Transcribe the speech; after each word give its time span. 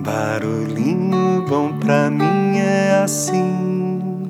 Barulhinho 0.00 1.46
bom 1.48 1.78
pra 1.78 2.10
mim 2.10 2.58
é 2.58 3.02
assim, 3.02 4.28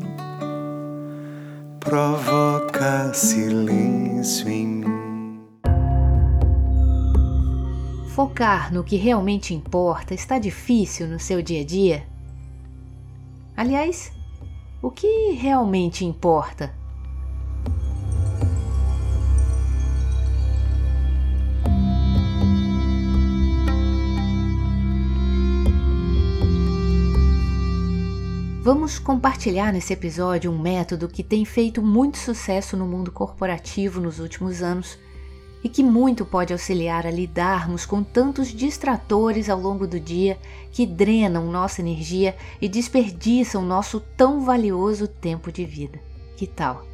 provoca 1.81 3.13
silêncio 3.15 4.49
em 4.49 4.67
mim. 4.67 5.41
Focar 8.09 8.73
no 8.73 8.85
que 8.85 8.97
realmente 8.97 9.55
importa 9.55 10.13
está 10.13 10.39
difícil 10.39 11.09
no 11.09 11.19
seu 11.19 11.41
dia 11.41 11.63
a 11.63 11.65
dia? 11.65 12.07
Aliás, 13.57 14.13
o 14.83 14.91
que 14.91 15.33
realmente 15.33 16.05
importa? 16.05 16.75
Vamos 28.65 28.99
compartilhar 28.99 29.75
nesse 29.75 29.93
episódio 29.93 30.51
um 30.51 30.59
método 30.59 31.07
que 31.07 31.23
tem 31.23 31.45
feito 31.45 31.83
muito 31.83 32.17
sucesso 32.17 32.79
no 32.79 32.87
mundo 32.87 33.13
corporativo 33.13 34.01
nos 34.01 34.19
últimos 34.19 34.63
anos 34.63 34.99
e 35.63 35.69
que 35.69 35.83
muito 35.83 36.25
pode 36.25 36.51
auxiliar 36.51 37.07
a 37.07 37.11
lidarmos 37.11 37.85
com 37.85 38.03
tantos 38.03 38.49
distratores 38.49 39.51
ao 39.51 39.61
longo 39.61 39.87
do 39.87 40.01
dia 40.01 40.39
que 40.73 40.87
drenam 40.87 41.53
nossa 41.53 41.83
energia 41.83 42.35
e 42.59 42.67
desperdiçam 42.67 43.61
nosso 43.61 44.01
tão 44.01 44.41
valioso 44.47 45.07
tempo 45.07 45.53
de 45.53 45.67
vida. 45.67 46.01
Que 46.35 46.47
tal? 46.47 46.87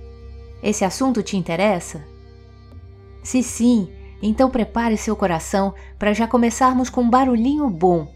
Esse 0.61 0.85
assunto 0.85 1.23
te 1.23 1.37
interessa? 1.37 2.05
Se 3.23 3.45
sim, 3.45 3.89
então 4.21 4.51
prepare 4.51 4.97
seu 4.97 5.15
coração 5.15 5.73
para 5.97 6.13
já 6.13 6.27
começarmos 6.27 6.91
com 6.91 7.03
um 7.03 7.11
barulhinho 7.11 7.71
bom 7.71 8.09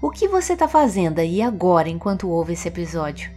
o 0.00 0.10
que 0.10 0.28
você 0.28 0.52
está 0.52 0.68
fazendo 0.68 1.18
aí 1.18 1.42
agora 1.42 1.88
enquanto 1.88 2.28
ouve 2.28 2.52
esse 2.52 2.68
episódio? 2.68 3.30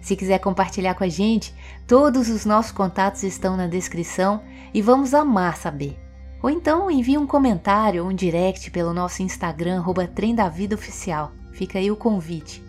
Se 0.00 0.14
quiser 0.14 0.38
compartilhar 0.38 0.94
com 0.94 1.02
a 1.02 1.08
gente, 1.08 1.52
todos 1.86 2.28
os 2.28 2.44
nossos 2.44 2.70
contatos 2.70 3.24
estão 3.24 3.56
na 3.56 3.66
descrição 3.66 4.40
e 4.72 4.80
vamos 4.80 5.12
amar 5.12 5.56
saber. 5.56 5.98
Ou 6.40 6.48
então 6.48 6.88
envie 6.88 7.18
um 7.18 7.26
comentário 7.26 8.04
ou 8.04 8.10
um 8.10 8.14
direct 8.14 8.70
pelo 8.70 8.94
nosso 8.94 9.22
Instagram, 9.22 9.82
Trem 10.14 10.34
da 10.34 10.48
Vida 10.48 10.76
Oficial. 10.76 11.32
Fica 11.52 11.80
aí 11.80 11.90
o 11.90 11.96
convite. 11.96 12.67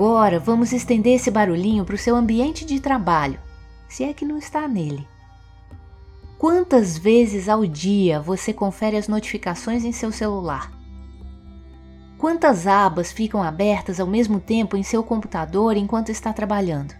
Agora 0.00 0.38
vamos 0.38 0.72
estender 0.72 1.16
esse 1.16 1.30
barulhinho 1.30 1.84
para 1.84 1.94
o 1.94 1.98
seu 1.98 2.16
ambiente 2.16 2.64
de 2.64 2.80
trabalho, 2.80 3.38
se 3.86 4.02
é 4.02 4.14
que 4.14 4.24
não 4.24 4.38
está 4.38 4.66
nele. 4.66 5.06
Quantas 6.38 6.96
vezes 6.96 7.50
ao 7.50 7.66
dia 7.66 8.18
você 8.18 8.50
confere 8.50 8.96
as 8.96 9.08
notificações 9.08 9.84
em 9.84 9.92
seu 9.92 10.10
celular? 10.10 10.72
Quantas 12.16 12.66
abas 12.66 13.12
ficam 13.12 13.42
abertas 13.42 14.00
ao 14.00 14.06
mesmo 14.06 14.40
tempo 14.40 14.74
em 14.74 14.82
seu 14.82 15.04
computador 15.04 15.76
enquanto 15.76 16.08
está 16.08 16.32
trabalhando? 16.32 16.94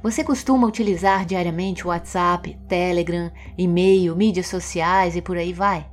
Você 0.00 0.22
costuma 0.22 0.68
utilizar 0.68 1.26
diariamente 1.26 1.88
WhatsApp, 1.88 2.56
Telegram, 2.68 3.32
e-mail, 3.58 4.14
mídias 4.14 4.46
sociais 4.46 5.16
e 5.16 5.20
por 5.20 5.36
aí 5.36 5.52
vai? 5.52 5.90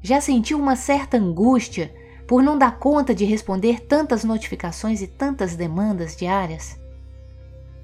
Já 0.00 0.18
sentiu 0.18 0.58
uma 0.58 0.76
certa 0.76 1.18
angústia 1.18 1.92
por 2.30 2.44
não 2.44 2.56
dar 2.56 2.78
conta 2.78 3.12
de 3.12 3.24
responder 3.24 3.80
tantas 3.80 4.22
notificações 4.22 5.02
e 5.02 5.08
tantas 5.08 5.56
demandas 5.56 6.14
diárias? 6.14 6.78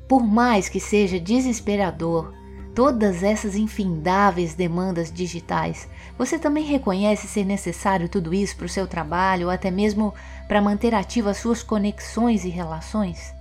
Por 0.07 0.23
mais 0.23 0.69
que 0.69 0.79
seja 0.79 1.19
desesperador 1.19 2.33
todas 2.73 3.25
essas 3.25 3.57
infindáveis 3.57 4.55
demandas 4.55 5.11
digitais, 5.11 5.89
você 6.17 6.39
também 6.39 6.63
reconhece 6.63 7.27
ser 7.27 7.45
necessário 7.45 8.09
tudo 8.09 8.33
isso 8.33 8.57
para 8.57 8.67
o 8.67 8.69
seu 8.69 8.87
trabalho 8.87 9.47
ou 9.47 9.53
até 9.53 9.69
mesmo 9.69 10.15
para 10.47 10.63
manter 10.63 10.95
ativas 10.95 11.39
suas 11.39 11.65
conexões 11.65 12.45
e 12.45 12.49
relações? 12.49 13.35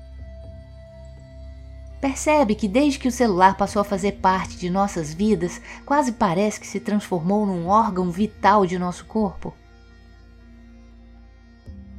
Percebe 2.01 2.55
que 2.55 2.67
desde 2.67 2.97
que 2.97 3.07
o 3.07 3.11
celular 3.11 3.55
passou 3.57 3.79
a 3.79 3.85
fazer 3.85 4.13
parte 4.13 4.57
de 4.57 4.71
nossas 4.71 5.13
vidas, 5.13 5.61
quase 5.85 6.13
parece 6.13 6.59
que 6.59 6.65
se 6.65 6.79
transformou 6.79 7.45
num 7.45 7.67
órgão 7.67 8.09
vital 8.09 8.65
de 8.65 8.79
nosso 8.79 9.05
corpo? 9.05 9.53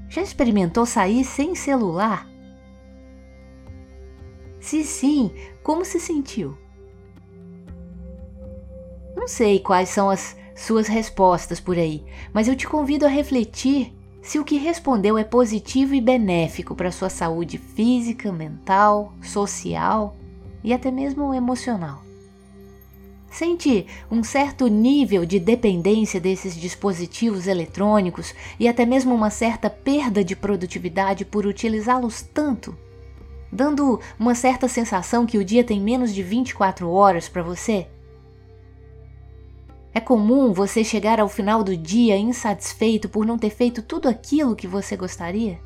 Já 0.09 0.23
experimentou 0.23 0.87
sair 0.87 1.25
sem 1.25 1.55
celular? 1.55 2.29
Se 4.61 4.83
sim, 4.85 5.31
como 5.63 5.85
se 5.85 6.01
sentiu? 6.01 6.57
Não 9.15 9.29
sei 9.29 9.61
quais 9.61 9.89
são 9.89 10.09
as 10.09 10.37
suas 10.55 10.87
respostas 10.87 11.61
por 11.61 11.77
aí, 11.77 12.05
mas 12.33 12.49
eu 12.49 12.57
te 12.57 12.67
convido 12.67 13.05
a 13.05 13.09
refletir 13.09 13.93
se 14.23 14.39
o 14.39 14.45
que 14.45 14.57
respondeu 14.57 15.17
é 15.17 15.23
positivo 15.23 15.95
e 15.95 16.01
benéfico 16.01 16.75
para 16.75 16.91
sua 16.91 17.09
saúde 17.09 17.59
física, 17.59 18.33
mental, 18.33 19.13
social 19.23 20.17
e 20.65 20.73
até 20.73 20.91
mesmo 20.91 21.33
emocional. 21.33 22.06
Sente 23.37 23.87
um 24.11 24.25
certo 24.25 24.67
nível 24.67 25.27
de 25.27 25.39
dependência 25.39 26.19
desses 26.19 26.57
dispositivos 26.57 27.47
eletrônicos 27.47 28.35
e 28.59 28.67
até 28.67 28.87
mesmo 28.87 29.15
uma 29.15 29.29
certa 29.29 29.69
perda 29.69 30.25
de 30.25 30.35
produtividade 30.35 31.23
por 31.23 31.45
utilizá-los 31.45 32.23
tanto, 32.23 32.75
dando 33.53 34.01
uma 34.19 34.35
certa 34.35 34.69
sensação 34.69 35.27
que 35.27 35.37
o 35.37 35.45
dia 35.45 35.63
tem 35.63 35.79
menos 35.79 36.15
de 36.15 36.23
24 36.23 36.91
horas 36.91 37.29
para 37.29 37.43
você? 37.43 37.87
É 39.93 40.01
comum 40.01 40.55
você 40.55 40.83
chegar 40.83 41.21
ao 41.21 41.29
final 41.29 41.63
do 41.63 41.77
dia 41.77 42.17
insatisfeito 42.17 43.07
por 43.07 43.27
não 43.27 43.37
ter 43.37 43.51
feito 43.51 43.83
tudo 43.83 44.09
aquilo 44.09 44.57
que 44.57 44.67
você 44.67 44.97
gostaria? 44.97 45.61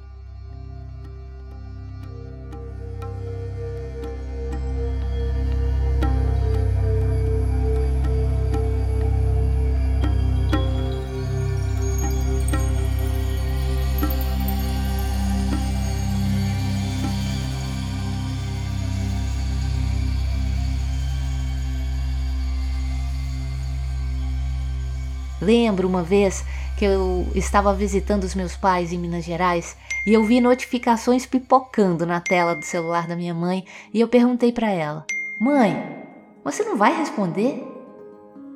Lembro 25.40 25.88
uma 25.88 26.02
vez 26.02 26.44
que 26.78 26.84
eu 26.84 27.26
estava 27.34 27.72
visitando 27.72 28.24
os 28.24 28.34
meus 28.34 28.56
pais 28.56 28.92
em 28.92 28.98
Minas 28.98 29.24
Gerais 29.24 29.76
e 30.06 30.12
eu 30.12 30.22
vi 30.22 30.40
notificações 30.40 31.24
pipocando 31.24 32.04
na 32.04 32.20
tela 32.20 32.54
do 32.54 32.64
celular 32.64 33.06
da 33.06 33.16
minha 33.16 33.34
mãe 33.34 33.64
e 33.92 34.00
eu 34.00 34.08
perguntei 34.08 34.52
para 34.52 34.70
ela: 34.70 35.06
"Mãe, 35.40 36.04
você 36.44 36.62
não 36.62 36.76
vai 36.76 36.96
responder?" 36.96 37.66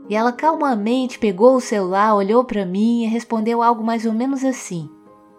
E 0.09 0.15
ela 0.15 0.33
calmamente 0.33 1.19
pegou 1.19 1.57
o 1.57 1.61
celular, 1.61 2.15
olhou 2.15 2.45
para 2.45 2.67
mim 2.67 3.05
e 3.05 3.07
respondeu 3.07 3.63
algo 3.63 3.83
mais 3.83 4.05
ou 4.05 4.13
menos 4.13 4.45
assim: 4.45 4.89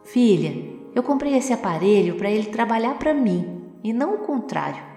"Filha, 0.04 0.54
eu 0.96 1.04
comprei 1.04 1.36
esse 1.36 1.54
aparelho 1.54 2.16
para 2.16 2.32
ele 2.32 2.48
trabalhar 2.50 2.96
para 2.96 3.14
mim 3.14 3.62
e 3.84 3.94
não 3.94 4.16
o 4.16 4.20
contrário." 4.20 4.95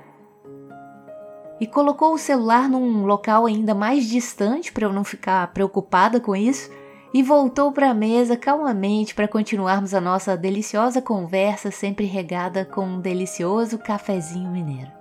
E 1.61 1.67
colocou 1.67 2.15
o 2.15 2.19
celular 2.19 2.69
num 2.69 3.05
local 3.05 3.47
ainda 3.47 3.75
mais 3.75 4.09
distante 4.09 4.73
para 4.73 4.87
eu 4.87 4.93
não 4.93 5.05
ficar 5.05 5.53
preocupada 5.53 6.21
com 6.21 6.35
isso 6.35 6.71
e 7.13 7.23
voltou 7.23 7.73
para 7.73 7.91
a 7.91 7.95
mesa 7.95 8.37
calmamente 8.37 9.15
para 9.15 9.29
continuarmos 9.29 9.95
a 9.95 10.01
nossa 10.01 10.37
deliciosa 10.37 11.01
conversa, 11.01 11.71
sempre 11.71 12.07
regada 12.07 12.65
com 12.65 12.83
um 12.83 13.01
delicioso 13.01 13.79
cafezinho 13.79 14.51
mineiro. 14.51 14.93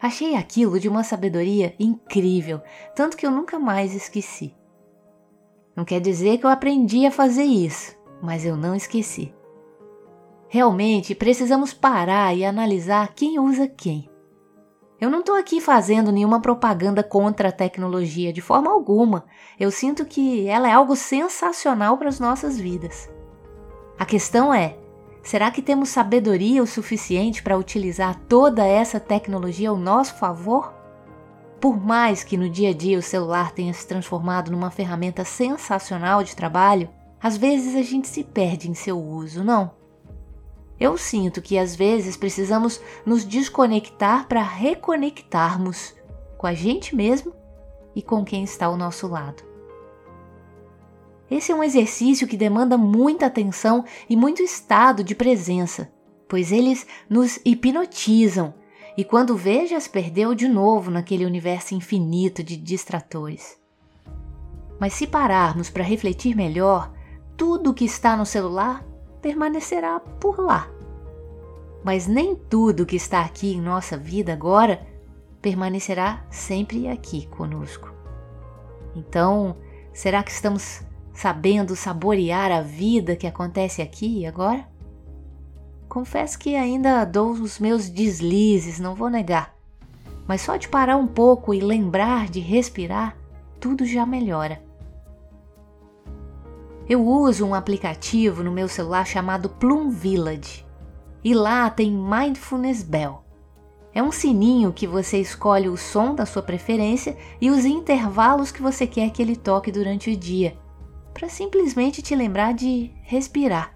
Achei 0.00 0.34
aquilo 0.34 0.80
de 0.80 0.88
uma 0.88 1.04
sabedoria 1.04 1.74
incrível, 1.78 2.62
tanto 2.94 3.16
que 3.16 3.26
eu 3.26 3.30
nunca 3.30 3.58
mais 3.58 3.94
esqueci. 3.94 4.54
Não 5.76 5.84
quer 5.84 6.00
dizer 6.00 6.38
que 6.38 6.46
eu 6.46 6.50
aprendi 6.50 7.04
a 7.04 7.10
fazer 7.10 7.44
isso, 7.44 7.96
mas 8.22 8.44
eu 8.44 8.56
não 8.56 8.74
esqueci. 8.74 9.34
Realmente 10.48 11.14
precisamos 11.14 11.74
parar 11.74 12.34
e 12.34 12.44
analisar 12.44 13.12
quem 13.14 13.38
usa 13.38 13.68
quem. 13.68 14.08
Eu 15.00 15.08
não 15.08 15.20
estou 15.20 15.34
aqui 15.34 15.62
fazendo 15.62 16.12
nenhuma 16.12 16.40
propaganda 16.40 17.02
contra 17.02 17.48
a 17.48 17.52
tecnologia, 17.52 18.34
de 18.34 18.42
forma 18.42 18.70
alguma. 18.70 19.24
Eu 19.58 19.70
sinto 19.70 20.04
que 20.04 20.46
ela 20.46 20.68
é 20.68 20.72
algo 20.72 20.94
sensacional 20.94 21.96
para 21.96 22.10
as 22.10 22.20
nossas 22.20 22.60
vidas. 22.60 23.08
A 23.98 24.04
questão 24.04 24.52
é: 24.52 24.76
será 25.22 25.50
que 25.50 25.62
temos 25.62 25.88
sabedoria 25.88 26.62
o 26.62 26.66
suficiente 26.66 27.42
para 27.42 27.56
utilizar 27.56 28.20
toda 28.28 28.66
essa 28.66 29.00
tecnologia 29.00 29.70
ao 29.70 29.76
nosso 29.78 30.16
favor? 30.16 30.74
Por 31.58 31.80
mais 31.82 32.22
que 32.22 32.36
no 32.36 32.50
dia 32.50 32.70
a 32.70 32.74
dia 32.74 32.98
o 32.98 33.02
celular 33.02 33.52
tenha 33.52 33.72
se 33.72 33.86
transformado 33.86 34.50
numa 34.50 34.70
ferramenta 34.70 35.24
sensacional 35.24 36.22
de 36.22 36.36
trabalho, 36.36 36.90
às 37.22 37.38
vezes 37.38 37.74
a 37.74 37.82
gente 37.82 38.06
se 38.06 38.22
perde 38.22 38.70
em 38.70 38.74
seu 38.74 38.98
uso, 38.98 39.42
não? 39.42 39.79
Eu 40.80 40.96
sinto 40.96 41.42
que 41.42 41.58
às 41.58 41.76
vezes 41.76 42.16
precisamos 42.16 42.80
nos 43.04 43.22
desconectar 43.22 44.26
para 44.26 44.42
reconectarmos 44.42 45.94
com 46.38 46.46
a 46.46 46.54
gente 46.54 46.96
mesmo 46.96 47.34
e 47.94 48.00
com 48.00 48.24
quem 48.24 48.42
está 48.42 48.64
ao 48.64 48.78
nosso 48.78 49.06
lado. 49.06 49.42
Esse 51.30 51.52
é 51.52 51.54
um 51.54 51.62
exercício 51.62 52.26
que 52.26 52.36
demanda 52.36 52.78
muita 52.78 53.26
atenção 53.26 53.84
e 54.08 54.16
muito 54.16 54.42
estado 54.42 55.04
de 55.04 55.14
presença, 55.14 55.92
pois 56.26 56.50
eles 56.50 56.86
nos 57.10 57.38
hipnotizam 57.44 58.54
e 58.96 59.04
quando 59.04 59.38
se 59.38 59.88
perdeu 59.90 60.34
de 60.34 60.48
novo 60.48 60.90
naquele 60.90 61.26
universo 61.26 61.74
infinito 61.74 62.42
de 62.42 62.56
distratores. 62.56 63.58
Mas 64.80 64.94
se 64.94 65.06
pararmos 65.06 65.68
para 65.68 65.84
refletir 65.84 66.34
melhor, 66.34 66.90
tudo 67.36 67.74
que 67.74 67.84
está 67.84 68.16
no 68.16 68.24
celular 68.24 68.84
permanecerá 69.20 70.00
por 70.00 70.38
lá. 70.38 70.68
Mas 71.84 72.06
nem 72.06 72.34
tudo 72.34 72.86
que 72.86 72.96
está 72.96 73.22
aqui 73.22 73.54
em 73.54 73.60
nossa 73.60 73.96
vida 73.96 74.32
agora 74.32 74.86
permanecerá 75.40 76.24
sempre 76.30 76.88
aqui 76.88 77.26
conosco. 77.26 77.92
Então, 78.94 79.56
será 79.92 80.22
que 80.22 80.30
estamos 80.30 80.82
sabendo 81.14 81.74
saborear 81.74 82.52
a 82.52 82.60
vida 82.60 83.16
que 83.16 83.26
acontece 83.26 83.80
aqui 83.80 84.20
e 84.20 84.26
agora? 84.26 84.68
Confesso 85.88 86.38
que 86.38 86.54
ainda 86.54 87.04
dou 87.04 87.32
os 87.32 87.58
meus 87.58 87.88
deslizes, 87.88 88.78
não 88.78 88.94
vou 88.94 89.10
negar. 89.10 89.54
Mas 90.26 90.42
só 90.42 90.56
de 90.56 90.68
parar 90.68 90.96
um 90.96 91.06
pouco 91.06 91.52
e 91.52 91.60
lembrar 91.60 92.28
de 92.28 92.40
respirar, 92.40 93.16
tudo 93.58 93.84
já 93.84 94.06
melhora. 94.06 94.62
Eu 96.90 97.06
uso 97.06 97.46
um 97.46 97.54
aplicativo 97.54 98.42
no 98.42 98.50
meu 98.50 98.66
celular 98.66 99.06
chamado 99.06 99.48
Plum 99.48 99.90
Village. 99.90 100.66
E 101.22 101.32
lá 101.32 101.70
tem 101.70 101.92
Mindfulness 101.92 102.82
Bell. 102.82 103.22
É 103.94 104.02
um 104.02 104.10
sininho 104.10 104.72
que 104.72 104.88
você 104.88 105.18
escolhe 105.18 105.68
o 105.68 105.76
som 105.76 106.16
da 106.16 106.26
sua 106.26 106.42
preferência 106.42 107.16
e 107.40 107.48
os 107.48 107.64
intervalos 107.64 108.50
que 108.50 108.60
você 108.60 108.88
quer 108.88 109.08
que 109.10 109.22
ele 109.22 109.36
toque 109.36 109.70
durante 109.70 110.10
o 110.10 110.16
dia, 110.16 110.58
para 111.14 111.28
simplesmente 111.28 112.02
te 112.02 112.16
lembrar 112.16 112.54
de 112.54 112.90
respirar. 113.04 113.72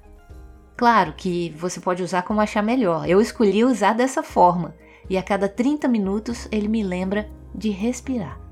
Claro 0.77 1.13
que 1.17 1.51
você 1.51 1.79
pode 1.79 2.03
usar 2.03 2.23
como 2.23 2.41
achar 2.41 2.65
melhor. 2.65 3.09
Eu 3.09 3.21
escolhi 3.21 3.65
usar 3.65 3.93
dessa 3.93 4.25
forma 4.25 4.75
e 5.09 5.17
a 5.17 5.23
cada 5.23 5.49
30 5.49 5.87
minutos 5.87 6.49
ele 6.51 6.67
me 6.67 6.83
lembra 6.83 7.31
de 7.55 7.71
respirar. 7.71 8.44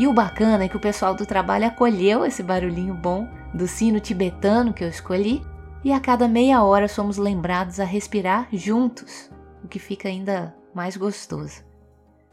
E 0.00 0.06
o 0.06 0.14
bacana 0.14 0.64
é 0.64 0.68
que 0.68 0.78
o 0.78 0.80
pessoal 0.80 1.14
do 1.14 1.26
trabalho 1.26 1.66
acolheu 1.66 2.24
esse 2.24 2.42
barulhinho 2.42 2.94
bom 2.94 3.28
do 3.52 3.68
sino 3.68 4.00
tibetano 4.00 4.72
que 4.72 4.82
eu 4.82 4.88
escolhi 4.88 5.42
e 5.84 5.92
a 5.92 6.00
cada 6.00 6.26
meia 6.26 6.62
hora 6.62 6.88
somos 6.88 7.18
lembrados 7.18 7.78
a 7.78 7.84
respirar 7.84 8.48
juntos, 8.50 9.30
o 9.62 9.68
que 9.68 9.78
fica 9.78 10.08
ainda 10.08 10.56
mais 10.74 10.96
gostoso. 10.96 11.62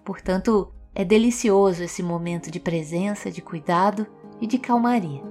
Portanto, 0.05 0.73
é 0.95 1.03
delicioso 1.03 1.83
esse 1.83 2.01
momento 2.01 2.49
de 2.49 2.57
presença, 2.57 3.29
de 3.29 3.41
cuidado 3.41 4.07
e 4.39 4.47
de 4.47 4.57
calmaria. 4.57 5.21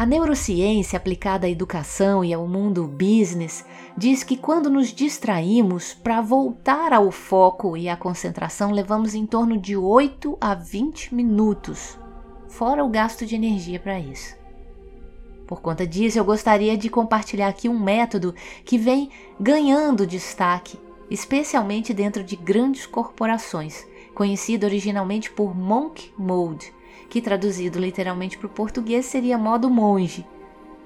A 0.00 0.06
neurociência 0.06 0.96
aplicada 0.96 1.46
à 1.46 1.50
educação 1.50 2.24
e 2.24 2.32
ao 2.32 2.48
mundo 2.48 2.86
business 2.86 3.66
diz 3.94 4.24
que 4.24 4.34
quando 4.34 4.70
nos 4.70 4.94
distraímos, 4.94 5.92
para 5.92 6.22
voltar 6.22 6.94
ao 6.94 7.10
foco 7.10 7.76
e 7.76 7.86
à 7.86 7.98
concentração, 7.98 8.70
levamos 8.70 9.14
em 9.14 9.26
torno 9.26 9.58
de 9.58 9.76
8 9.76 10.38
a 10.40 10.54
20 10.54 11.14
minutos, 11.14 11.98
fora 12.48 12.82
o 12.82 12.88
gasto 12.88 13.26
de 13.26 13.34
energia 13.34 13.78
para 13.78 14.00
isso. 14.00 14.34
Por 15.46 15.60
conta 15.60 15.86
disso, 15.86 16.18
eu 16.18 16.24
gostaria 16.24 16.78
de 16.78 16.88
compartilhar 16.88 17.48
aqui 17.48 17.68
um 17.68 17.78
método 17.78 18.34
que 18.64 18.78
vem 18.78 19.10
ganhando 19.38 20.06
destaque, 20.06 20.80
especialmente 21.10 21.92
dentro 21.92 22.24
de 22.24 22.36
grandes 22.36 22.86
corporações, 22.86 23.86
conhecido 24.14 24.64
originalmente 24.64 25.30
por 25.30 25.54
Monk 25.54 26.10
Mode, 26.16 26.72
que 27.10 27.20
traduzido 27.20 27.80
literalmente 27.80 28.38
para 28.38 28.46
o 28.46 28.50
português 28.50 29.04
seria 29.04 29.36
modo 29.36 29.68
monge, 29.68 30.24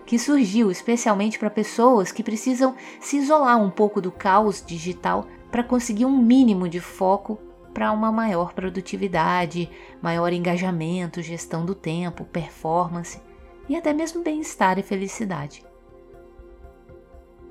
que 0.06 0.18
surgiu 0.18 0.70
especialmente 0.70 1.38
para 1.38 1.50
pessoas 1.50 2.10
que 2.10 2.22
precisam 2.22 2.74
se 2.98 3.18
isolar 3.18 3.62
um 3.62 3.70
pouco 3.70 4.00
do 4.00 4.10
caos 4.10 4.64
digital 4.66 5.26
para 5.50 5.62
conseguir 5.62 6.06
um 6.06 6.16
mínimo 6.16 6.66
de 6.66 6.80
foco 6.80 7.38
para 7.74 7.92
uma 7.92 8.10
maior 8.10 8.54
produtividade, 8.54 9.70
maior 10.00 10.32
engajamento, 10.32 11.20
gestão 11.20 11.64
do 11.64 11.74
tempo, 11.74 12.24
performance 12.24 13.20
e 13.68 13.76
até 13.76 13.92
mesmo 13.92 14.22
bem-estar 14.22 14.78
e 14.78 14.82
felicidade. 14.82 15.64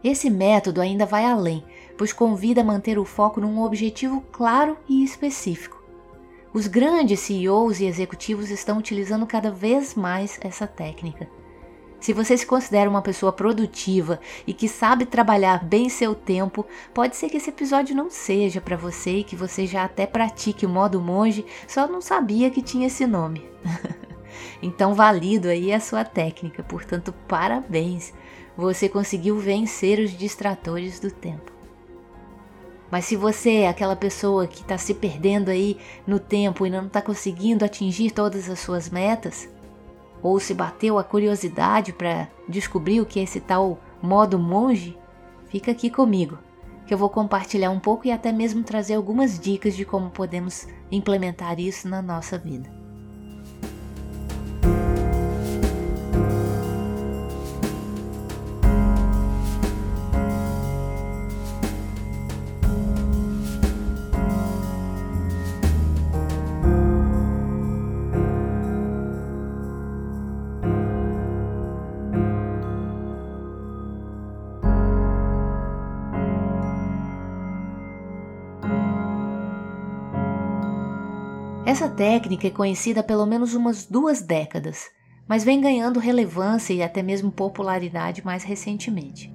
Esse 0.04 0.30
método 0.30 0.82
ainda 0.82 1.06
vai 1.06 1.26
além, 1.26 1.64
pois 1.98 2.12
convida 2.12 2.62
a 2.62 2.64
manter 2.64 2.98
o 2.98 3.06
foco 3.06 3.40
num 3.40 3.62
objetivo 3.62 4.22
claro 4.32 4.78
e 4.90 5.04
específico. 5.04 5.83
Os 6.54 6.68
grandes 6.68 7.20
CEOs 7.22 7.80
e 7.80 7.86
executivos 7.86 8.52
estão 8.52 8.78
utilizando 8.78 9.26
cada 9.26 9.50
vez 9.50 9.96
mais 9.96 10.38
essa 10.40 10.68
técnica. 10.68 11.28
Se 12.00 12.14
você 12.14 12.38
se 12.38 12.46
considera 12.46 12.88
uma 12.88 13.02
pessoa 13.02 13.32
produtiva 13.32 14.20
e 14.46 14.54
que 14.54 14.68
sabe 14.68 15.06
trabalhar 15.06 15.64
bem 15.64 15.90
seu 15.90 16.14
tempo, 16.14 16.64
pode 16.94 17.16
ser 17.16 17.30
que 17.30 17.38
esse 17.38 17.50
episódio 17.50 17.96
não 17.96 18.12
seja 18.12 18.62
para 18.62 18.78
você 18.78 19.18
e 19.18 19.24
que 19.24 19.36
você 19.36 19.66
já 19.66 19.84
até 19.84 20.06
pratique 20.06 20.66
o 20.66 20.70
modo 20.70 21.02
monge, 21.02 21.44
só 21.68 21.88
não 21.88 22.02
sabia 22.02 22.52
que 22.52 22.62
tinha 22.62 22.88
esse 22.88 23.08
nome. 23.08 23.50
Então, 24.62 24.96
valido 24.96 25.48
aí 25.48 25.72
a 25.72 25.80
sua 25.80 26.04
técnica, 26.04 26.64
portanto, 26.64 27.14
parabéns! 27.28 28.14
Você 28.58 28.90
conseguiu 28.90 29.38
vencer 29.38 30.00
os 30.00 30.18
distratores 30.18 31.00
do 31.00 31.12
tempo. 31.12 31.53
Mas 32.94 33.06
se 33.06 33.16
você 33.16 33.62
é 33.62 33.68
aquela 33.68 33.96
pessoa 33.96 34.46
que 34.46 34.62
está 34.62 34.78
se 34.78 34.94
perdendo 34.94 35.50
aí 35.50 35.80
no 36.06 36.20
tempo 36.20 36.64
e 36.64 36.70
não 36.70 36.86
está 36.86 37.02
conseguindo 37.02 37.66
atingir 37.66 38.12
todas 38.12 38.48
as 38.48 38.60
suas 38.60 38.88
metas, 38.88 39.50
ou 40.22 40.40
se 40.40 40.54
bateu 40.54 41.00
a 41.00 41.04
curiosidade 41.04 41.92
para 41.92 42.28
descobrir 42.48 43.02
o 43.02 43.06
que 43.08 43.20
é 43.20 43.24
esse 43.24 43.40
tal 43.40 43.80
modo 44.00 44.38
monge, 44.38 44.96
fica 45.48 45.72
aqui 45.72 45.90
comigo, 45.90 46.38
que 46.86 46.94
eu 46.94 46.98
vou 47.00 47.10
compartilhar 47.10 47.72
um 47.72 47.80
pouco 47.80 48.06
e 48.06 48.12
até 48.12 48.32
mesmo 48.32 48.62
trazer 48.62 48.94
algumas 48.94 49.40
dicas 49.40 49.76
de 49.76 49.86
como 49.86 50.12
podemos 50.12 50.68
implementar 50.92 51.60
isso 51.60 51.90
na 51.90 52.00
nossa 52.00 52.38
vida. 52.38 52.83
Essa 81.74 81.90
técnica 81.90 82.46
é 82.46 82.52
conhecida 82.52 83.00
há 83.00 83.04
pelo 83.04 83.26
menos 83.26 83.56
umas 83.56 83.88
duas 83.88 84.22
décadas, 84.22 84.92
mas 85.28 85.44
vem 85.44 85.60
ganhando 85.60 86.00
relevância 86.00 86.72
e 86.72 86.84
até 86.84 87.02
mesmo 87.02 87.32
popularidade 87.32 88.24
mais 88.24 88.44
recentemente. 88.44 89.34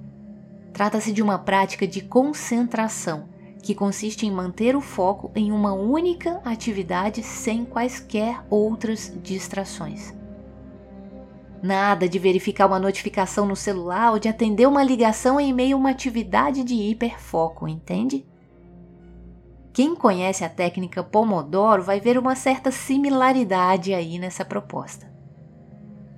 Trata-se 0.71 1.11
de 1.11 1.21
uma 1.21 1.37
prática 1.37 1.85
de 1.85 1.99
concentração, 1.99 3.27
que 3.61 3.75
consiste 3.75 4.25
em 4.25 4.31
manter 4.31 4.73
o 4.73 4.79
foco 4.79 5.29
em 5.35 5.51
uma 5.51 5.73
única 5.73 6.39
atividade 6.45 7.21
sem 7.23 7.65
quaisquer 7.65 8.41
outras 8.49 9.13
distrações. 9.21 10.13
Nada 11.61 12.07
de 12.07 12.17
verificar 12.17 12.67
uma 12.67 12.79
notificação 12.79 13.45
no 13.45 13.55
celular 13.57 14.13
ou 14.13 14.17
de 14.17 14.29
atender 14.29 14.65
uma 14.65 14.81
ligação 14.81 15.41
em 15.41 15.51
meio 15.51 15.75
a 15.75 15.79
uma 15.81 15.89
atividade 15.89 16.63
de 16.63 16.75
hiperfoco, 16.75 17.67
entende? 17.67 18.25
Quem 19.71 19.95
conhece 19.95 20.43
a 20.43 20.49
técnica 20.49 21.03
Pomodoro 21.03 21.83
vai 21.83 21.99
ver 21.99 22.17
uma 22.17 22.35
certa 22.35 22.71
similaridade 22.71 23.93
aí 23.93 24.17
nessa 24.17 24.43
proposta. 24.43 25.09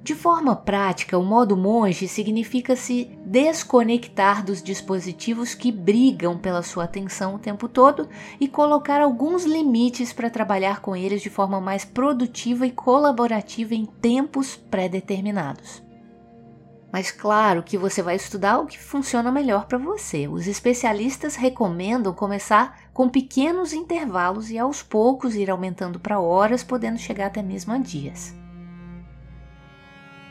De 0.04 0.16
forma 0.16 0.56
prática, 0.56 1.16
o 1.16 1.24
modo 1.24 1.56
monge 1.56 2.08
significa 2.08 2.76
se 2.76 3.06
desconectar 3.24 4.44
dos 4.44 4.64
dispositivos 4.64 5.54
que 5.54 5.72
brigam 5.72 6.40
pela 6.40 6.64
sua 6.64 6.86
atenção 6.86 7.36
o 7.36 7.40
tempo 7.40 7.70
todo 7.70 8.10
e 8.40 8.48
colocar 8.48 9.00
alguns 9.00 9.46
limites 9.46 10.12
para 10.12 10.30
trabalhar 10.30 10.82
com 10.82 10.96
eles 10.96 11.22
de 11.22 11.30
forma 11.30 11.62
mais 11.62 11.86
produtiva 11.86 12.66
e 12.66 12.72
colaborativa 12.72 13.76
em 13.76 13.86
tempos 13.86 14.56
pré-determinados. 14.56 15.84
Mas 16.92 17.10
claro 17.10 17.64
que 17.64 17.78
você 17.78 18.02
vai 18.02 18.16
estudar 18.16 18.60
o 18.60 18.66
que 18.66 18.78
funciona 18.78 19.32
melhor 19.32 19.66
para 19.66 19.78
você. 19.78 20.28
Os 20.28 20.46
especialistas 20.46 21.36
recomendam 21.36 22.14
começar 22.14 22.82
com 22.94 23.08
pequenos 23.08 23.72
intervalos 23.72 24.52
e 24.52 24.60
aos 24.60 24.84
poucos 24.84 25.36
ir 25.36 25.50
aumentando 25.50 26.00
para 26.00 26.20
horas, 26.20 26.64
podendo 26.64 27.00
chegar 27.00 27.28
até 27.28 27.42
mesmo 27.42 27.72
a 27.72 27.78
dias. 27.78 28.36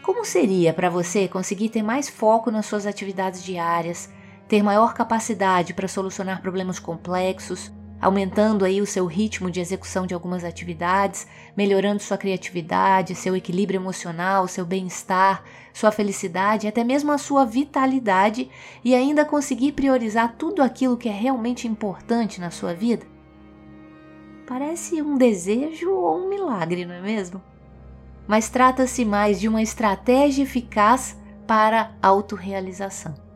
Como 0.03 0.25
seria 0.25 0.75
para 0.75 0.91
você 0.91 1.29
conseguir 1.29 1.71
ter 1.71 1.83
mais 1.83 2.11
foco 2.11 2.51
nas 2.51 2.67
suas 2.67 2.85
atividades 2.85 3.43
diárias, 3.43 4.11
ter 4.47 4.63
maior 4.63 4.93
capacidade 4.93 5.73
para 5.73 5.89
solucionar 5.89 6.43
problemas 6.43 6.79
complexos, 6.79 7.73
aumentando 8.01 8.65
aí 8.65 8.81
o 8.81 8.87
seu 8.87 9.07
ritmo 9.07 9.51
de 9.51 9.61
execução 9.61 10.07
de 10.07 10.15
algumas 10.15 10.45
atividades, 10.45 11.27
melhorando 11.57 12.03
sua 12.03 12.17
criatividade, 12.17 13.15
seu 13.15 13.37
equilíbrio 13.37 13.79
emocional, 13.79 14.49
seu 14.49 14.65
bem-estar, 14.65 15.45
sua 15.73 15.93
felicidade, 15.93 16.67
até 16.67 16.83
mesmo 16.83 17.13
a 17.13 17.19
sua 17.19 17.45
vitalidade 17.45 18.51
e 18.85 18.95
ainda 18.95 19.25
conseguir 19.25 19.73
priorizar 19.73 20.35
tudo 20.39 20.63
aquilo 20.63 20.97
que 20.97 21.09
é 21.09 21.13
realmente 21.13 21.69
importante 21.69 22.41
na 22.41 22.51
sua 22.51 22.73
vida? 22.73 23.07
Parece 24.47 25.01
um 25.01 25.17
desejo 25.17 25.91
ou 25.91 26.25
um 26.25 26.29
milagre, 26.29 26.85
não 26.85 26.95
é 26.95 27.01
mesmo? 27.01 27.41
Mas 28.27 28.49
trata-se 28.49 29.05
mais 29.05 29.39
de 29.39 29.49
uma 29.49 29.63
estratégia 29.63 30.43
eficaz 30.43 31.17
para 31.47 31.93
a 32.03 32.09
autorrealização. 32.09 33.30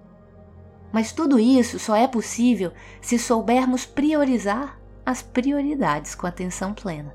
Mas 0.94 1.10
tudo 1.10 1.40
isso 1.40 1.76
só 1.80 1.96
é 1.96 2.06
possível 2.06 2.70
se 3.00 3.18
soubermos 3.18 3.84
priorizar 3.84 4.78
as 5.04 5.22
prioridades 5.22 6.14
com 6.14 6.24
atenção 6.24 6.72
plena. 6.72 7.12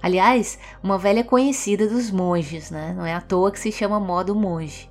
Aliás, 0.00 0.56
uma 0.80 0.96
velha 0.96 1.24
conhecida 1.24 1.88
dos 1.88 2.12
monges, 2.12 2.70
né? 2.70 2.94
não 2.96 3.04
é 3.04 3.12
à 3.12 3.20
toa 3.20 3.50
que 3.50 3.58
se 3.58 3.72
chama 3.72 3.98
modo 3.98 4.36
monge. 4.36 4.88